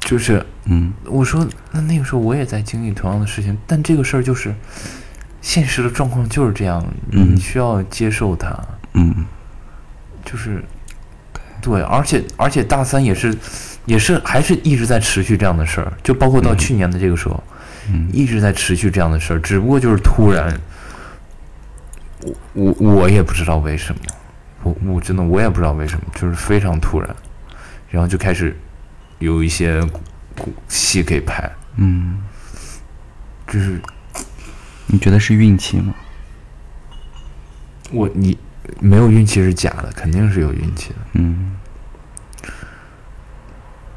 [0.00, 0.92] 就是嗯。
[1.04, 4.54] 我说，那那个时候我也在经历同样的事情，但这个事儿就是
[5.40, 7.34] 现实的状况就是这样，嗯。
[7.34, 8.56] 你需要接受它，
[8.94, 9.26] 嗯。
[10.24, 10.62] 就是
[11.60, 13.36] 对，而且而且大三也是
[13.84, 17.42] 也是还是一直在持续这样的事儿，就包括到去年的这个时候，
[17.92, 18.08] 嗯。
[18.12, 20.58] 一直在持续这样的事儿，只不过就是突然，
[22.52, 24.00] 我我我也不知道为什么，
[24.62, 27.08] 我我真的我也不知道为什么，就是非常突然，
[27.88, 28.54] 然后就开始
[29.18, 29.82] 有一些
[30.68, 32.18] 戏给拍，嗯，
[33.46, 33.80] 就是
[34.92, 35.94] 你觉得是运气吗？
[37.92, 38.36] 我你
[38.78, 40.96] 没有运气是假的，肯定是有运气的。
[41.14, 41.56] 嗯。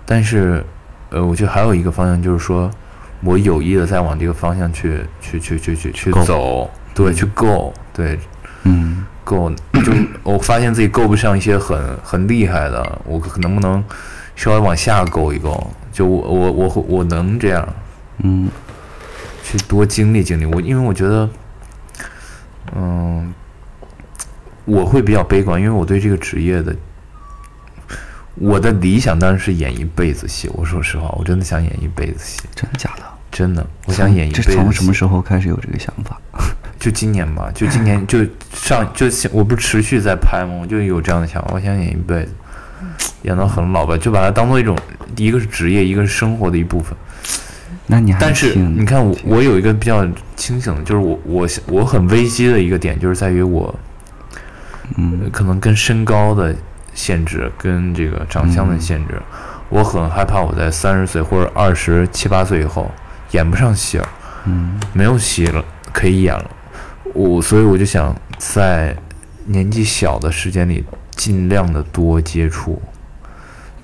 [0.05, 0.63] 但是，
[1.09, 2.69] 呃，我觉得还有一个方向就是说，
[3.21, 8.19] 我有意的在往这个方向去去去去去去走，对，去够，对，
[8.63, 9.05] 嗯。
[9.23, 13.81] 够，就我发现自己够不上一些很很厉害的，我可能不能
[14.35, 15.65] 稍微往下够一够？
[15.93, 17.65] 就我我我我能这样。
[18.17, 18.49] 嗯
[19.43, 20.45] 去多经历经历。
[20.45, 21.29] 我因为我觉得，
[22.75, 23.33] 嗯，
[24.65, 26.75] 我会比较悲观，因为我对这个职业的。
[28.35, 30.49] 我的理想当然是演一辈子戏。
[30.55, 33.03] 我说实话，我真的想演一辈子戏，真的假的？
[33.31, 34.49] 真的，我想演一辈子戏。
[34.49, 36.19] 这从什么时候开始有这个想法？
[36.79, 40.55] 就今年吧，就今年 就上就想我不是持续在拍吗？
[40.61, 42.31] 我就有这样的想法，我想演一辈子，
[43.21, 44.75] 演到很老吧，就把它当做一种，
[45.15, 46.97] 一个是职业，一个是生活的一部分。
[47.87, 53.73] 那你还但是挺你看我，我有一个比较清醒的，就是我我我很危机的一个点，就是在于我，
[54.97, 56.55] 嗯可能跟身高的
[56.93, 59.21] 限制，跟这个长相的限制，
[59.69, 62.89] 我很害怕我在三十岁或者二十七八岁以后
[63.31, 64.09] 演不上戏了。
[64.45, 66.49] 嗯没有戏了，可以演了。
[67.13, 68.95] 我所以我就想在
[69.45, 72.81] 年纪小的时间里，尽量的多接触，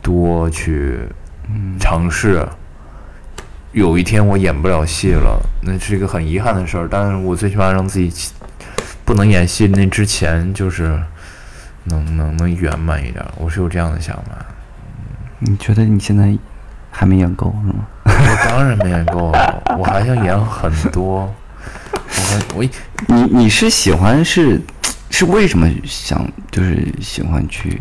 [0.02, 1.00] 多去
[1.80, 2.48] 尝试。
[3.72, 6.88] 有一天我演不了戏了，那是一个很遗憾的事儿。
[6.90, 8.32] 但是我最起码让自己
[9.06, 11.00] 不能演戏那之前，就是
[11.84, 13.24] 能能能圆满一点。
[13.38, 14.46] 我是有这样的想法。
[15.40, 16.36] 你觉得你现在
[16.92, 17.86] 还没演够是吗？
[18.06, 21.34] 我当然没演够了，我还想演很多。
[21.94, 22.64] 我还我
[23.08, 24.60] 你你是喜欢是
[25.12, 27.80] 是为什么想就是喜欢去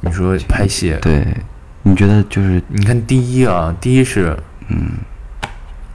[0.00, 1.26] 你说拍戏，对？
[1.82, 4.36] 你觉得就是你看第一啊，第一是，
[4.68, 4.90] 嗯。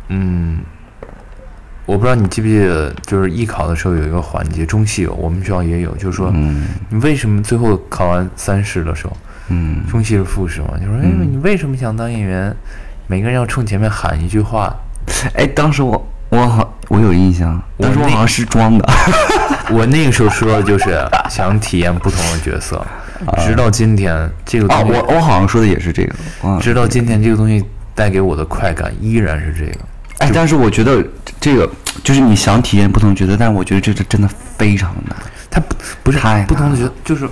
[0.09, 0.59] 嗯
[1.85, 6.67] 我不知道你记不记得，就是艺考的时候有一个环节，中戏有，我们学校也有，就是说，嗯。
[6.89, 9.17] 你为什么最后考完三试的时候，
[9.49, 9.85] 嗯。
[9.89, 12.53] 中戏是复试嘛，就说，哎，你为什么想当演员？
[13.07, 14.75] 每个人要冲前面喊一句话，
[15.33, 18.85] 哎，当时我我好我有印象，当时我好像是装的。
[19.71, 20.97] 我那个时候说的就是
[21.29, 22.85] 想体验不同的角色，
[23.45, 26.15] 直到今天这个啊，东西，我我好像说的也是这个。
[26.41, 27.63] 啊，直到今天这个东西
[27.95, 29.79] 带给我的快感依然是这个。
[30.19, 31.03] 哎，但是我觉得
[31.39, 31.69] 这个
[32.03, 35.15] 就是你想体验不同的角色，但是我觉得这个真的非常难。
[35.49, 37.29] 它不不是太不同的难角，就是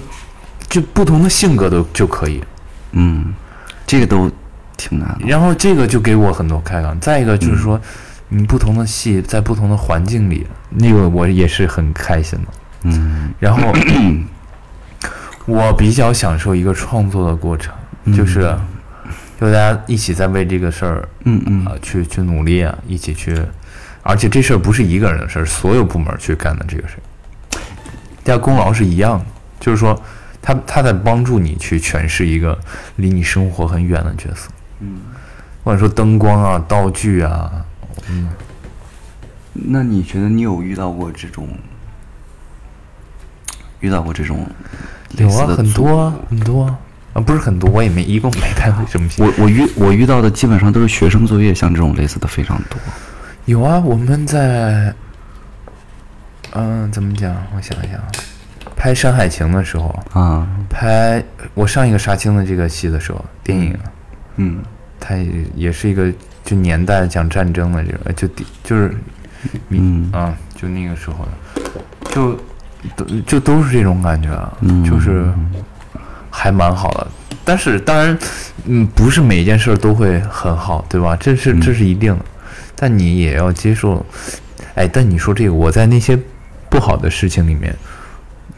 [0.69, 2.43] 就不同的性格都就可以。
[2.91, 3.33] 嗯，
[3.87, 4.31] 这个都
[4.77, 5.17] 挺难。
[5.25, 6.97] 然后这个就给我很多快感。
[6.99, 7.79] 再一个就是说，
[8.29, 12.47] 你不同的戏在不同的环境里，那个我也是很开心的。
[12.83, 13.73] 嗯然后
[15.45, 17.73] 我比较享受一个创作的过程，
[18.15, 18.41] 就是
[19.39, 21.65] 就大家一起在为这个事儿嗯嗯。
[21.65, 23.39] 啊、去去努力啊，一起去，
[24.01, 27.03] 而且这事儿不是一个人的事儿，所有部门去干的这个事儿，
[28.23, 29.25] 大家功劳是一样的，
[29.59, 30.01] 就是说
[30.41, 32.57] 他他在帮助你去诠释一个
[32.95, 34.97] 离你生活很远的角色，嗯，
[35.63, 37.51] 或者说灯光啊、道具啊，
[38.09, 38.29] 嗯。
[39.53, 41.47] 那你觉得你有遇到过这种
[43.79, 46.79] 遇到过这种类有啊，很多啊，很多啊，
[47.13, 49.21] 啊不是很多，我也没一共没带过什么戏。
[49.21, 52.79] 我我遇我遇到的基本上都是学生作业，像这种类似的非常多。
[53.45, 54.93] 有啊，我们在，
[56.53, 57.35] 嗯、怎么讲？
[57.55, 58.01] 我想一想，
[58.75, 63.77] 拍《山海情》的时候，啊，拍我上一个杀青的这个戏的时候，电影，
[64.37, 64.63] 嗯
[64.99, 66.11] 它也也是一个
[66.43, 68.95] 就年代讲战争的这个，呃就地就是，
[69.69, 71.71] 嗯啊，就那个时候的，
[72.11, 72.39] 就
[72.95, 75.25] 都就都是这种感觉啊，嗯就是
[76.29, 77.07] 还蛮好的。
[77.43, 78.17] 但是当然，
[78.65, 81.15] 嗯，不是每一件事儿都会很好，对吧？
[81.19, 82.25] 这是这是一定的，
[82.75, 84.03] 但你也要接受。
[84.73, 86.17] 哎，但你说这个，我在那些
[86.69, 87.75] 不好的事情里面，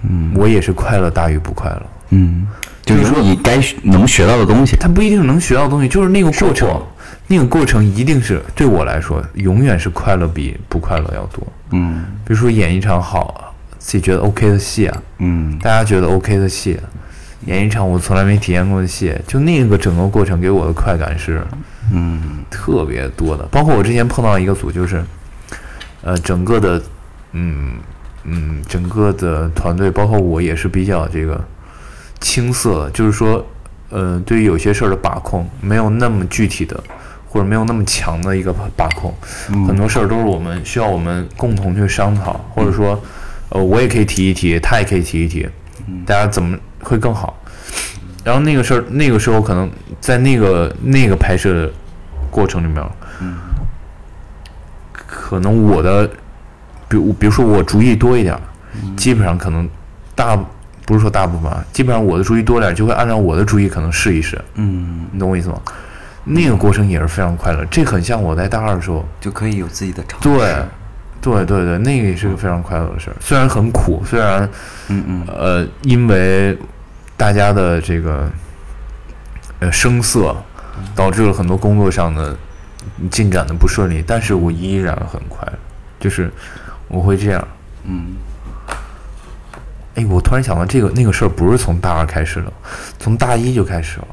[0.04, 1.84] 嗯我也是快乐大于不快乐。
[2.12, 2.48] 嗯，
[2.84, 4.78] 就是说你该能学到的东西。
[4.78, 6.82] 他不一定能学到东西，就是那个过程，
[7.28, 11.46] 那个过程一定是对我来说，永远是快乐比不快乐要多。
[11.72, 13.47] 嗯比如说演一场好，
[13.80, 15.58] 自己觉得 OK 的戏啊，嗯。
[15.60, 16.80] 大家觉得 OK 的戏，
[17.46, 21.42] 演一场我从来没体验过的戏，就那个整个过程给我的快感是
[21.92, 22.40] 嗯。
[22.50, 23.44] 特别多的。
[23.52, 25.04] 包括我之前碰到一个组，就是，
[26.02, 26.82] 呃，整个的，
[27.34, 27.74] 嗯
[28.24, 31.44] 嗯，整个的团队，包括我也是比较这个
[32.20, 33.46] 青涩的，就是说，
[33.90, 36.82] 呃，对于有些事儿的把控没有那么具体的，
[37.28, 39.14] 或者没有那么强的一个把控，
[39.68, 43.00] 很多事儿都是我们需要我们共同去商讨，或者说，
[43.50, 45.48] 呃，我也可以提一提，他也可以提一提，
[46.06, 47.38] 大家怎么会更好？
[48.24, 49.72] 然后那个事儿，那个时候可能
[50.02, 51.72] 在那个那个拍摄的
[52.30, 52.84] 过程里面，
[54.96, 56.06] 可能我的，
[56.90, 58.42] 比如比如说我主意多一点儿，
[58.98, 59.70] 基本上可能
[60.14, 60.38] 大
[60.86, 65.62] 不是说大部分啊，基本上我的主意多点儿，就会按照我的主意可能试一试，嗯，你懂我意思吗？
[66.26, 70.28] 那个过程也是非常快乐，这很像我在大二的时候，就可以有自己的尝试。
[70.28, 70.56] 对，
[71.28, 74.50] 对对对，那个也是个非常快乐的事儿，虽然很苦，虽然
[74.88, 75.28] 嗯嗯。
[75.28, 76.58] 呃因为
[77.18, 78.30] 大家的这个
[79.60, 80.34] 呃声色，
[80.96, 82.34] 导致了很多工作上的
[83.12, 85.60] 进展的不顺利，但是我依然很快乐，
[86.00, 86.32] 就是
[86.88, 87.48] 我会这样。
[87.84, 88.16] 嗯。
[89.96, 92.54] 哎，我突然想到这个那个事儿不是从大二开始的，
[92.98, 94.08] 从大一就开始了。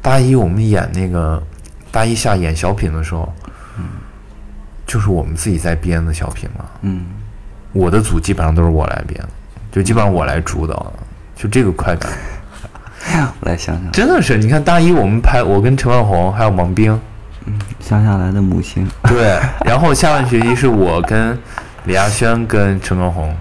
[0.00, 1.42] 大一我们演那个
[1.90, 3.32] 大一下演小品的时候，
[4.86, 6.64] 就是我们自己在编的小品嘛。
[6.82, 7.04] 嗯，
[7.72, 9.22] 我的组基本上都是我来编，
[9.70, 10.92] 就基本上我来主导的，
[11.36, 12.10] 就这个快感，
[13.40, 14.36] 我来想想，真的是。
[14.36, 16.98] 你看大一我们拍，我跟陈万红还有王冰，
[17.46, 18.88] 嗯乡下来的母亲。
[19.08, 21.38] 对，然后下半学期是我跟
[21.84, 23.34] 李亚轩跟陈万红，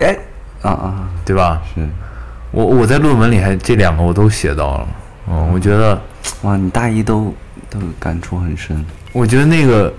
[0.00, 0.16] 哎，
[0.62, 1.62] 啊啊，对吧？
[1.74, 1.88] 是，
[2.50, 4.88] 我我在论文里还这两个我都写到了，
[5.28, 6.00] 嗯，我觉得。
[6.42, 7.34] 哇，你大一都
[7.68, 8.84] 都感触很深。
[9.12, 9.92] 我觉得那个、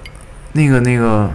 [0.54, 1.30] 那个、那个，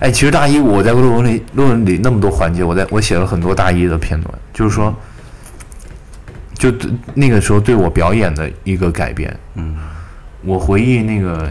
[0.00, 4.94] 哎，其实大一我在论文里论文里那么多环节，我在我写了很多大一的片段，就是说，
[6.54, 9.36] 就对那个时候对我表演的一个改变。
[9.54, 9.76] 嗯
[10.42, 11.50] 我回忆那个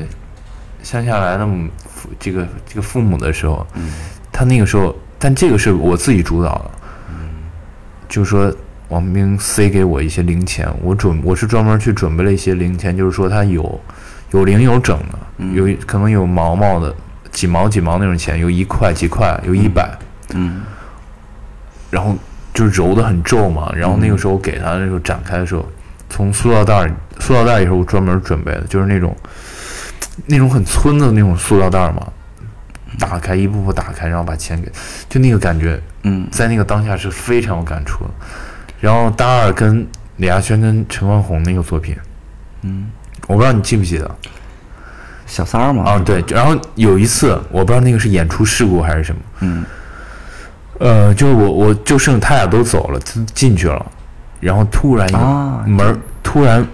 [0.81, 3.91] 乡下来的母父这个这个父母的时候，嗯
[4.31, 6.71] 他那个时候，但这个是我自己主导的，
[7.09, 7.15] 嗯
[8.07, 8.55] 就是说
[8.89, 13.81] 王兵塞给我一些零钱，我准我是专门去准备了一些零钱，就是说他有
[14.31, 16.93] 有零有整的，有可能有毛毛的
[17.31, 19.89] 几毛几毛那种钱，有一块几块，有一百、
[20.33, 20.61] 嗯。
[21.91, 22.15] 然后
[22.53, 25.65] 就揉的很皱嘛，然后那个时候给他的时候展开的时候，
[26.09, 29.15] 从塑料袋儿塑料袋儿也是我专门准备的，就是那种
[30.25, 32.07] 那种很村的那种塑料袋儿嘛，
[32.99, 34.69] 打开一步步打开，然后把钱给，
[35.07, 36.27] 就那个感觉，嗯。
[36.31, 38.09] 在那个当下是非常有感触的。
[38.81, 41.95] 然后大二跟李亚轩跟陈冠宏那个作品，
[42.63, 42.87] 嗯，
[43.27, 44.09] 我不知道你记不记得
[45.25, 45.83] 小三儿嘛。
[45.83, 46.01] 啊？
[46.05, 49.65] 对，然后有一次我不知道那个是演出事故还是什么，嗯
[50.79, 53.85] 呃，就是我我就剩他俩都走了，进进去了，
[54.39, 56.65] 然后突然有啊门儿、突然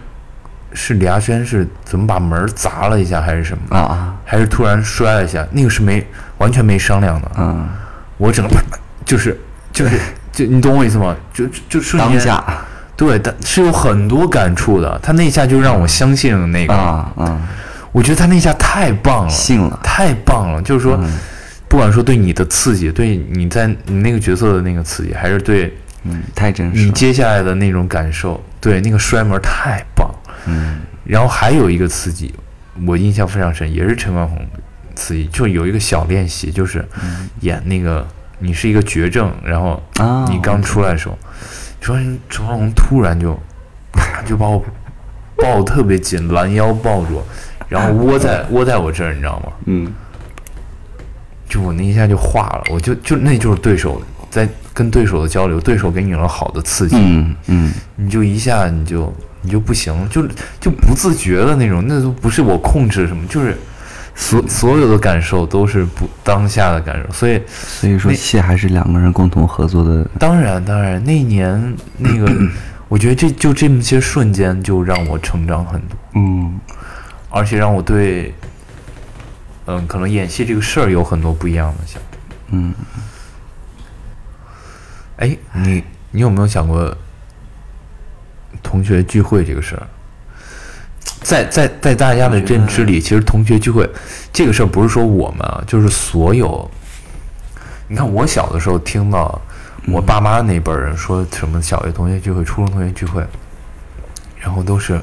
[0.73, 6.05] 是李亚轩是怎么把门儿砸了一下还是什么，啊啊还是突然摔了一下，那个是没
[6.39, 7.69] 完全没商量的，嗯，
[8.17, 8.55] 我整个
[9.05, 9.39] 就是
[9.71, 9.99] 就是
[10.31, 11.15] 就你懂我意思吗？
[11.31, 12.43] 就就就瞬间当下
[13.01, 17.41] 对，但是有很多感触的，他那一下就让我相信了那个，啊啊，
[17.91, 19.79] 我觉得他那一下太棒了，信了。
[19.83, 20.95] 太棒了，就是说。
[21.01, 21.11] 嗯
[21.71, 25.73] 不管说对你的刺激，对你在你那个角色的那个刺激，还是对
[26.03, 26.83] 嗯，太真实。
[26.83, 30.13] 你接下来的那种感受，对那个摔门太棒。
[30.47, 32.35] 嗯然后还有一个刺激，
[32.85, 34.45] 我印象非常深，也是陈冠宏
[34.95, 36.85] 刺激，就有一个小练习，就是
[37.39, 38.05] 演那个
[38.39, 41.30] 你是一个绝症，然后啊，你刚出来的时候，说
[41.82, 43.38] 陈冠宏突然就
[43.91, 44.63] 啪就把我
[45.36, 47.21] 抱得特别紧，拦腰抱住，
[47.67, 49.51] 然后窝在 窝在我这儿，你知道吗？
[49.65, 49.91] 嗯
[51.49, 60.25] 就我那一下就化了，我就就那就是对手在跟对手的交流，对手给你了好的刺激，嗯嗯你就一下你就你就不行，就
[60.61, 63.57] 就不自觉的那种，那都不是我控制什么，就是
[64.14, 70.07] 所所有的感受都是不当下的感受，所以所以说戏还是两个人共同合作的。
[70.20, 72.32] 当然当然那一年那个，
[72.88, 76.59] 我觉得这就这么些瞬间就让我成长很多，嗯
[77.30, 78.34] 而且让我对，
[79.66, 82.18] 嗯，可能演戏这个事儿有很多不一样的想法。
[82.49, 82.74] 嗯，
[85.18, 86.93] 哎，你你有没有想过
[88.62, 89.88] 同学聚会这个事儿？
[91.22, 93.89] 在在在大家的认知里，其实同学聚会
[94.34, 96.69] 这个事儿不是说我们啊，就是所有。
[97.88, 99.39] 你看，我小的时候听到
[99.88, 103.22] 我爸妈那辈儿人说什么小学同学聚会、初中同学聚会，
[104.39, 104.99] 然后都是，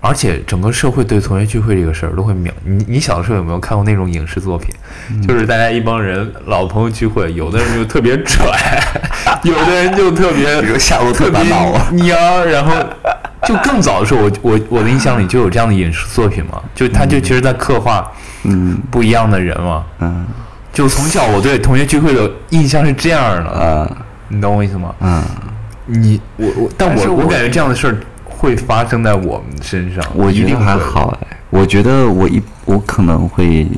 [0.00, 2.52] 而且整个社会对同学聚会这个事儿都会秒。
[2.64, 4.74] 你你小的时候有没有看过那种影视作品？
[5.26, 8.46] 就是大家一帮人老朋友聚会，有的人就特别拽，
[9.42, 12.74] 有的人就特别比如夏洛特烦恼啊蔫儿，然后
[13.46, 18.10] 就更早的时候，我我我的印象里就有这样的影视作品嘛，就他就其实在刻画
[18.44, 19.84] 嗯不一样的人嘛。
[20.00, 20.26] 嗯
[20.72, 24.92] 就从小我对同学聚会的印象是这样的，嗯你懂我意思吗？
[25.00, 25.22] 嗯，
[25.86, 33.68] 你我我，但我我我感觉这样的事儿会发生在我们身上，我一定还好哎，我觉得我一我可能会，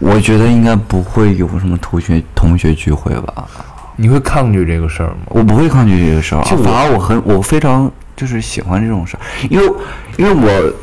[0.00, 3.46] 我觉得应该不会有什么同学同学聚会吧，
[3.94, 5.18] 你会抗拒这个事儿吗？
[5.26, 7.88] 我不会抗拒这个事儿，就反而我很我非常
[8.18, 9.72] 就是喜欢这种事儿，因为
[10.16, 10.74] 因为我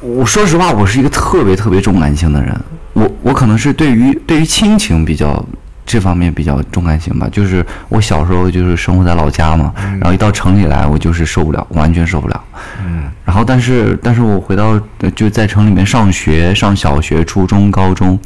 [0.00, 2.58] 我说实话，我是一个特别特别重感情的人。
[2.94, 5.44] 我我可能是对于对于亲情比较
[5.84, 7.28] 这方面比较重感情吧。
[7.30, 12.44] 就是我小时候就是生活在老家嘛，然后一到城里来，我就是受不了，完全受不了。
[12.82, 18.18] 嗯然后但是但是我回到呃就在城里面上学，上小学、初中、高中，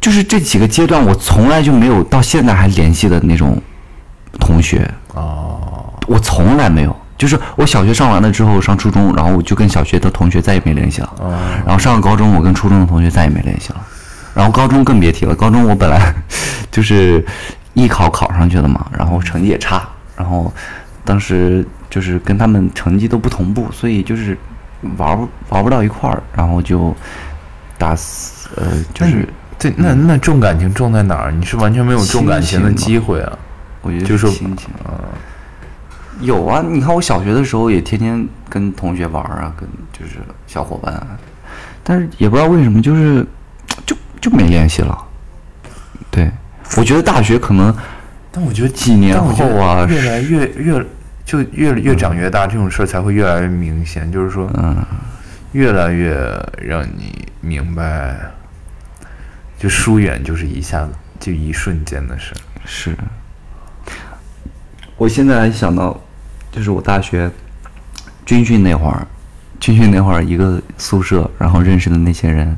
[0.00, 3.60] 就是这几个阶段，我从来就没有到现在还联系的那种
[4.38, 4.88] 同学。
[5.14, 5.47] 哦，
[6.08, 11.12] 我从来没有，就是我小学上完了之后上初中，然后我就跟小学的同学再也没联系了。
[11.64, 13.80] 然后上了高中，我跟初中的同学再也没联系了。
[14.34, 16.14] 然后高中更别提了，高中我本来
[16.70, 17.24] 就是
[17.74, 20.52] 艺考考上去的嘛，然后成绩也差，然后
[21.04, 24.38] 当时就是跟他们成绩都不同步，所以就是
[24.96, 26.94] 玩不玩不到一块儿，然后就
[27.76, 29.28] 大四呃就是
[29.58, 31.32] 对，那那重感情重在哪儿？
[31.32, 33.32] 你是完全没有重感情的机会啊。
[33.82, 34.68] 我觉得就是说亲情。
[36.20, 41.16] 有啊，你看我小学的时候也天天跟同学玩啊，跟就是小伙伴啊，
[41.84, 43.24] 但是也不知道为什么，就是
[43.86, 44.98] 就就没联系了。
[46.10, 46.30] 对，
[46.76, 47.74] 我觉得大学可能
[48.32, 50.84] 但我觉得几年后啊越来越越
[51.24, 54.10] 就越越长越大，这种事儿才会越来越明显。
[54.10, 54.76] 就是说，嗯，
[55.52, 56.16] 越来越
[56.60, 58.18] 让你明白，
[59.58, 62.34] 就疏远就是一下子就一瞬间的事。
[62.64, 62.96] 是。
[64.96, 66.00] 我现在想到，
[66.58, 67.30] 就是我大学
[68.26, 69.06] 军训那会儿，
[69.60, 72.56] 军训那会儿一个宿舍，然后认识的那些人，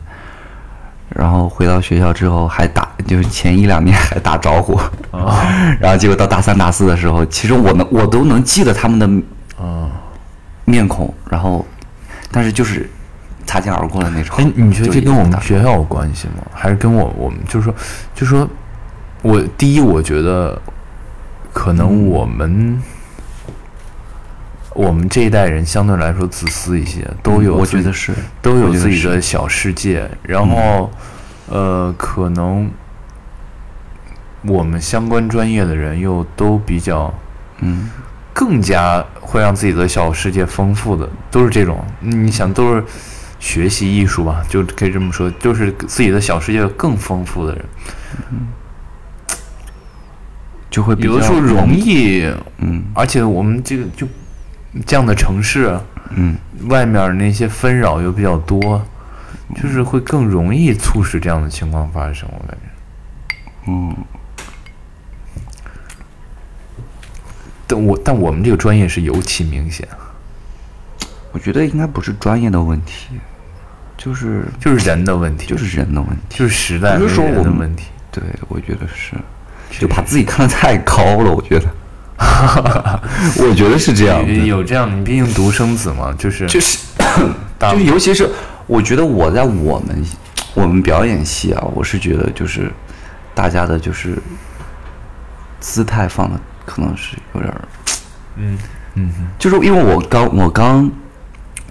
[1.11, 4.81] 然后回到学校之后还打，就是前一两年还打招呼，
[5.79, 9.91] 然后结果到大三大四的时候，其实我能我都能记得他们的啊，
[10.65, 11.63] 面孔，然后
[12.33, 12.89] 但是就是
[13.45, 14.35] 擦肩而过的那种。
[14.39, 16.43] 哎，你觉得这跟我们学校有关系吗？
[16.55, 17.75] 还是跟我我们就是说，
[18.15, 18.49] 就是说
[19.21, 20.59] 我第一，我觉得
[21.53, 22.83] 可能我们、
[24.75, 30.91] 我们这一代人相对来说自私一些，都有我觉得是都有自己的小世界，然后、
[31.49, 32.71] 呃，可能
[34.43, 37.13] 我们相关专业的人又都比较
[37.61, 37.91] 嗯。
[38.33, 41.85] 更加会让自己的小世界丰富的，都是这种。
[41.99, 42.83] 你想，都是
[43.41, 47.65] 学习艺术吧，就可以这么说，就是自己的小世界更丰富的人，
[50.71, 52.85] 就会比较有的时候容易，嗯。
[52.95, 54.07] 而且我们这个就
[54.87, 55.79] 这样的城市，
[56.11, 56.37] 嗯
[56.69, 58.81] 外面那些纷扰又比较多，
[59.61, 62.29] 就是会更容易促使这样的情况发生。
[62.33, 62.67] 我感觉，
[63.67, 63.97] 嗯
[67.67, 69.87] 但我但我们这个专业是尤其明显，
[71.33, 73.19] 我觉得应该不是专业的问题，
[73.97, 76.39] 就是就是人的问题，就是人的问题。
[76.39, 77.87] 就是时代不是说我们的问题。
[78.11, 79.15] 对，我觉得是，
[79.71, 81.31] 就把自己看得太高了。
[81.33, 81.67] 我觉得，
[83.41, 86.79] 我觉得是这样有这样，你毕竟独生子嘛，就是就是
[87.59, 88.29] 大就尤其是
[88.67, 90.05] 我觉得我在我们
[90.55, 92.71] 我们表演系啊，我是觉得就是
[93.35, 94.17] 大家的就是
[95.61, 97.61] 姿态放的可能是有点儿，
[98.37, 98.59] 嗯
[98.95, 100.91] 嗯就是因为我刚我刚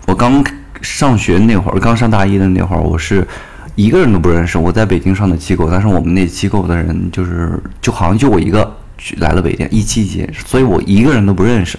[0.07, 0.43] 我刚
[0.81, 3.27] 上学那会儿，刚上大一的那会儿，我是
[3.75, 4.57] 一个人都不认识。
[4.57, 8.78] 我在北京上的机构，但是我们那机构的人就是就好像就我一个去
[9.17, 11.77] 来了北电一七级，所以我一个人都不认识。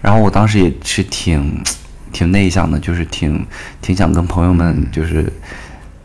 [0.00, 1.62] 然后我当时也是挺
[2.12, 3.46] 挺内向的，就是挺
[3.80, 5.32] 挺想跟朋友们就是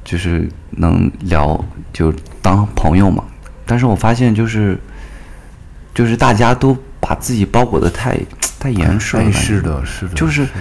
[0.03, 3.23] 就是能聊就当朋友嘛。
[3.65, 4.79] 但是我发现就是
[5.93, 8.17] 就是大家都把自己包裹的太
[8.59, 10.51] 太严实了，哎，是的，是的，就是的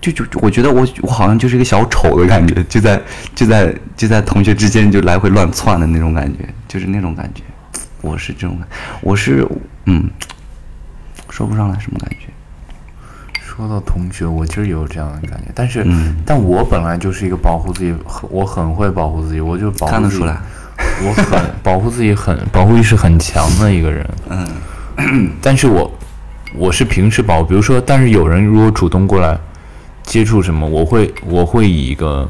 [0.00, 3.00] 就就我觉得我我好像就是一个小丑的感觉，就在
[3.34, 7.42] 就在就在同学之间就来回乱窜的那种感觉，就是那种感觉。
[8.04, 8.68] 我是这种感，
[9.00, 9.46] 我是
[9.86, 10.10] 嗯，
[11.30, 12.26] 说不上来什么感觉。
[13.42, 16.16] 说到同学，我其实有这样的感觉，但是，嗯。
[16.26, 17.94] 但我本来就是一个保护自己，
[18.28, 19.92] 我很会保护自己，我就保护自己。
[19.92, 20.38] 看得出来，
[21.02, 24.08] 我很保护自己很保护意识很强的一个人。
[24.28, 25.90] 嗯， 但是我
[26.54, 29.38] 我是平时保护，比如说，但是有人如果主动过来
[30.02, 32.28] 接触什么，我会我会以一个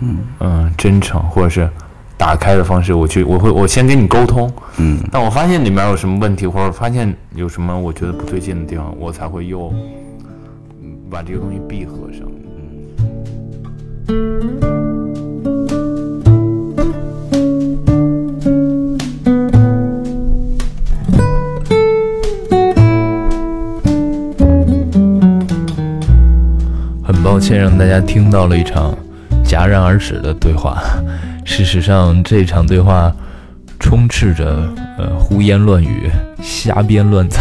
[0.00, 0.70] 嗯。
[0.76, 1.70] 真诚或者是
[2.16, 9.72] 打开的方式，我去我会我先跟你沟通，嗯但我发现里面有什么问题，或者发现有什么我觉得不对劲的地方，我才会又
[10.82, 12.22] 嗯把这个东西闭合上。
[27.02, 28.96] 很抱歉让大家听到了一场
[29.44, 30.82] 戛然而止的对话。
[31.44, 33.14] 事实上，这场对话
[33.78, 34.68] 充斥着
[34.98, 36.10] 呃胡言乱语、
[36.42, 37.40] 瞎编乱造。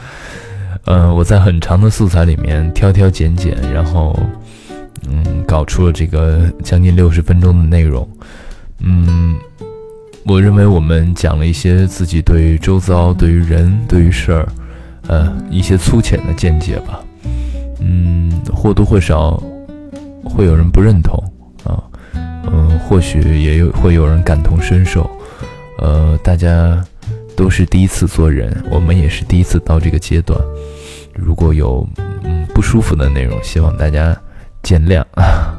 [0.86, 4.18] 呃，我在很长的素材里面挑挑拣拣，然后
[5.08, 8.08] 嗯，搞出了这个将近六十分钟的内容。
[8.80, 9.36] 嗯，
[10.24, 14.48] 我认为我们讲了一些自己对周遭、对于人、对于事儿，
[15.08, 17.00] 呃，一些粗浅的见解吧。
[17.80, 19.42] 嗯，或多或少
[20.24, 21.22] 会有人不认同，
[22.88, 25.08] 或许也有会有人感同身受。
[25.78, 26.82] 呃，大家
[27.36, 30.40] 都是第一次做人，我们也是第一次到这个阶段。
[31.14, 31.86] 如果有
[32.24, 34.16] 嗯不舒服的内容，希望大家
[34.62, 35.04] 见谅。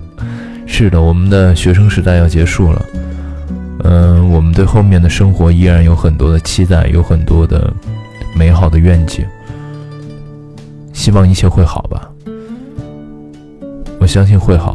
[0.66, 2.86] 是的，我们的学生时代要结束了。
[3.84, 7.72] 嗯，我们对后面的生活依然有很多的期待，有很多的
[8.36, 9.24] 美好的愿景。
[10.92, 12.10] 希望一切会好吧。
[14.00, 14.69] 我相信会好。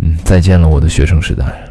[0.00, 1.65] 嗯，再见了，我的学生时代。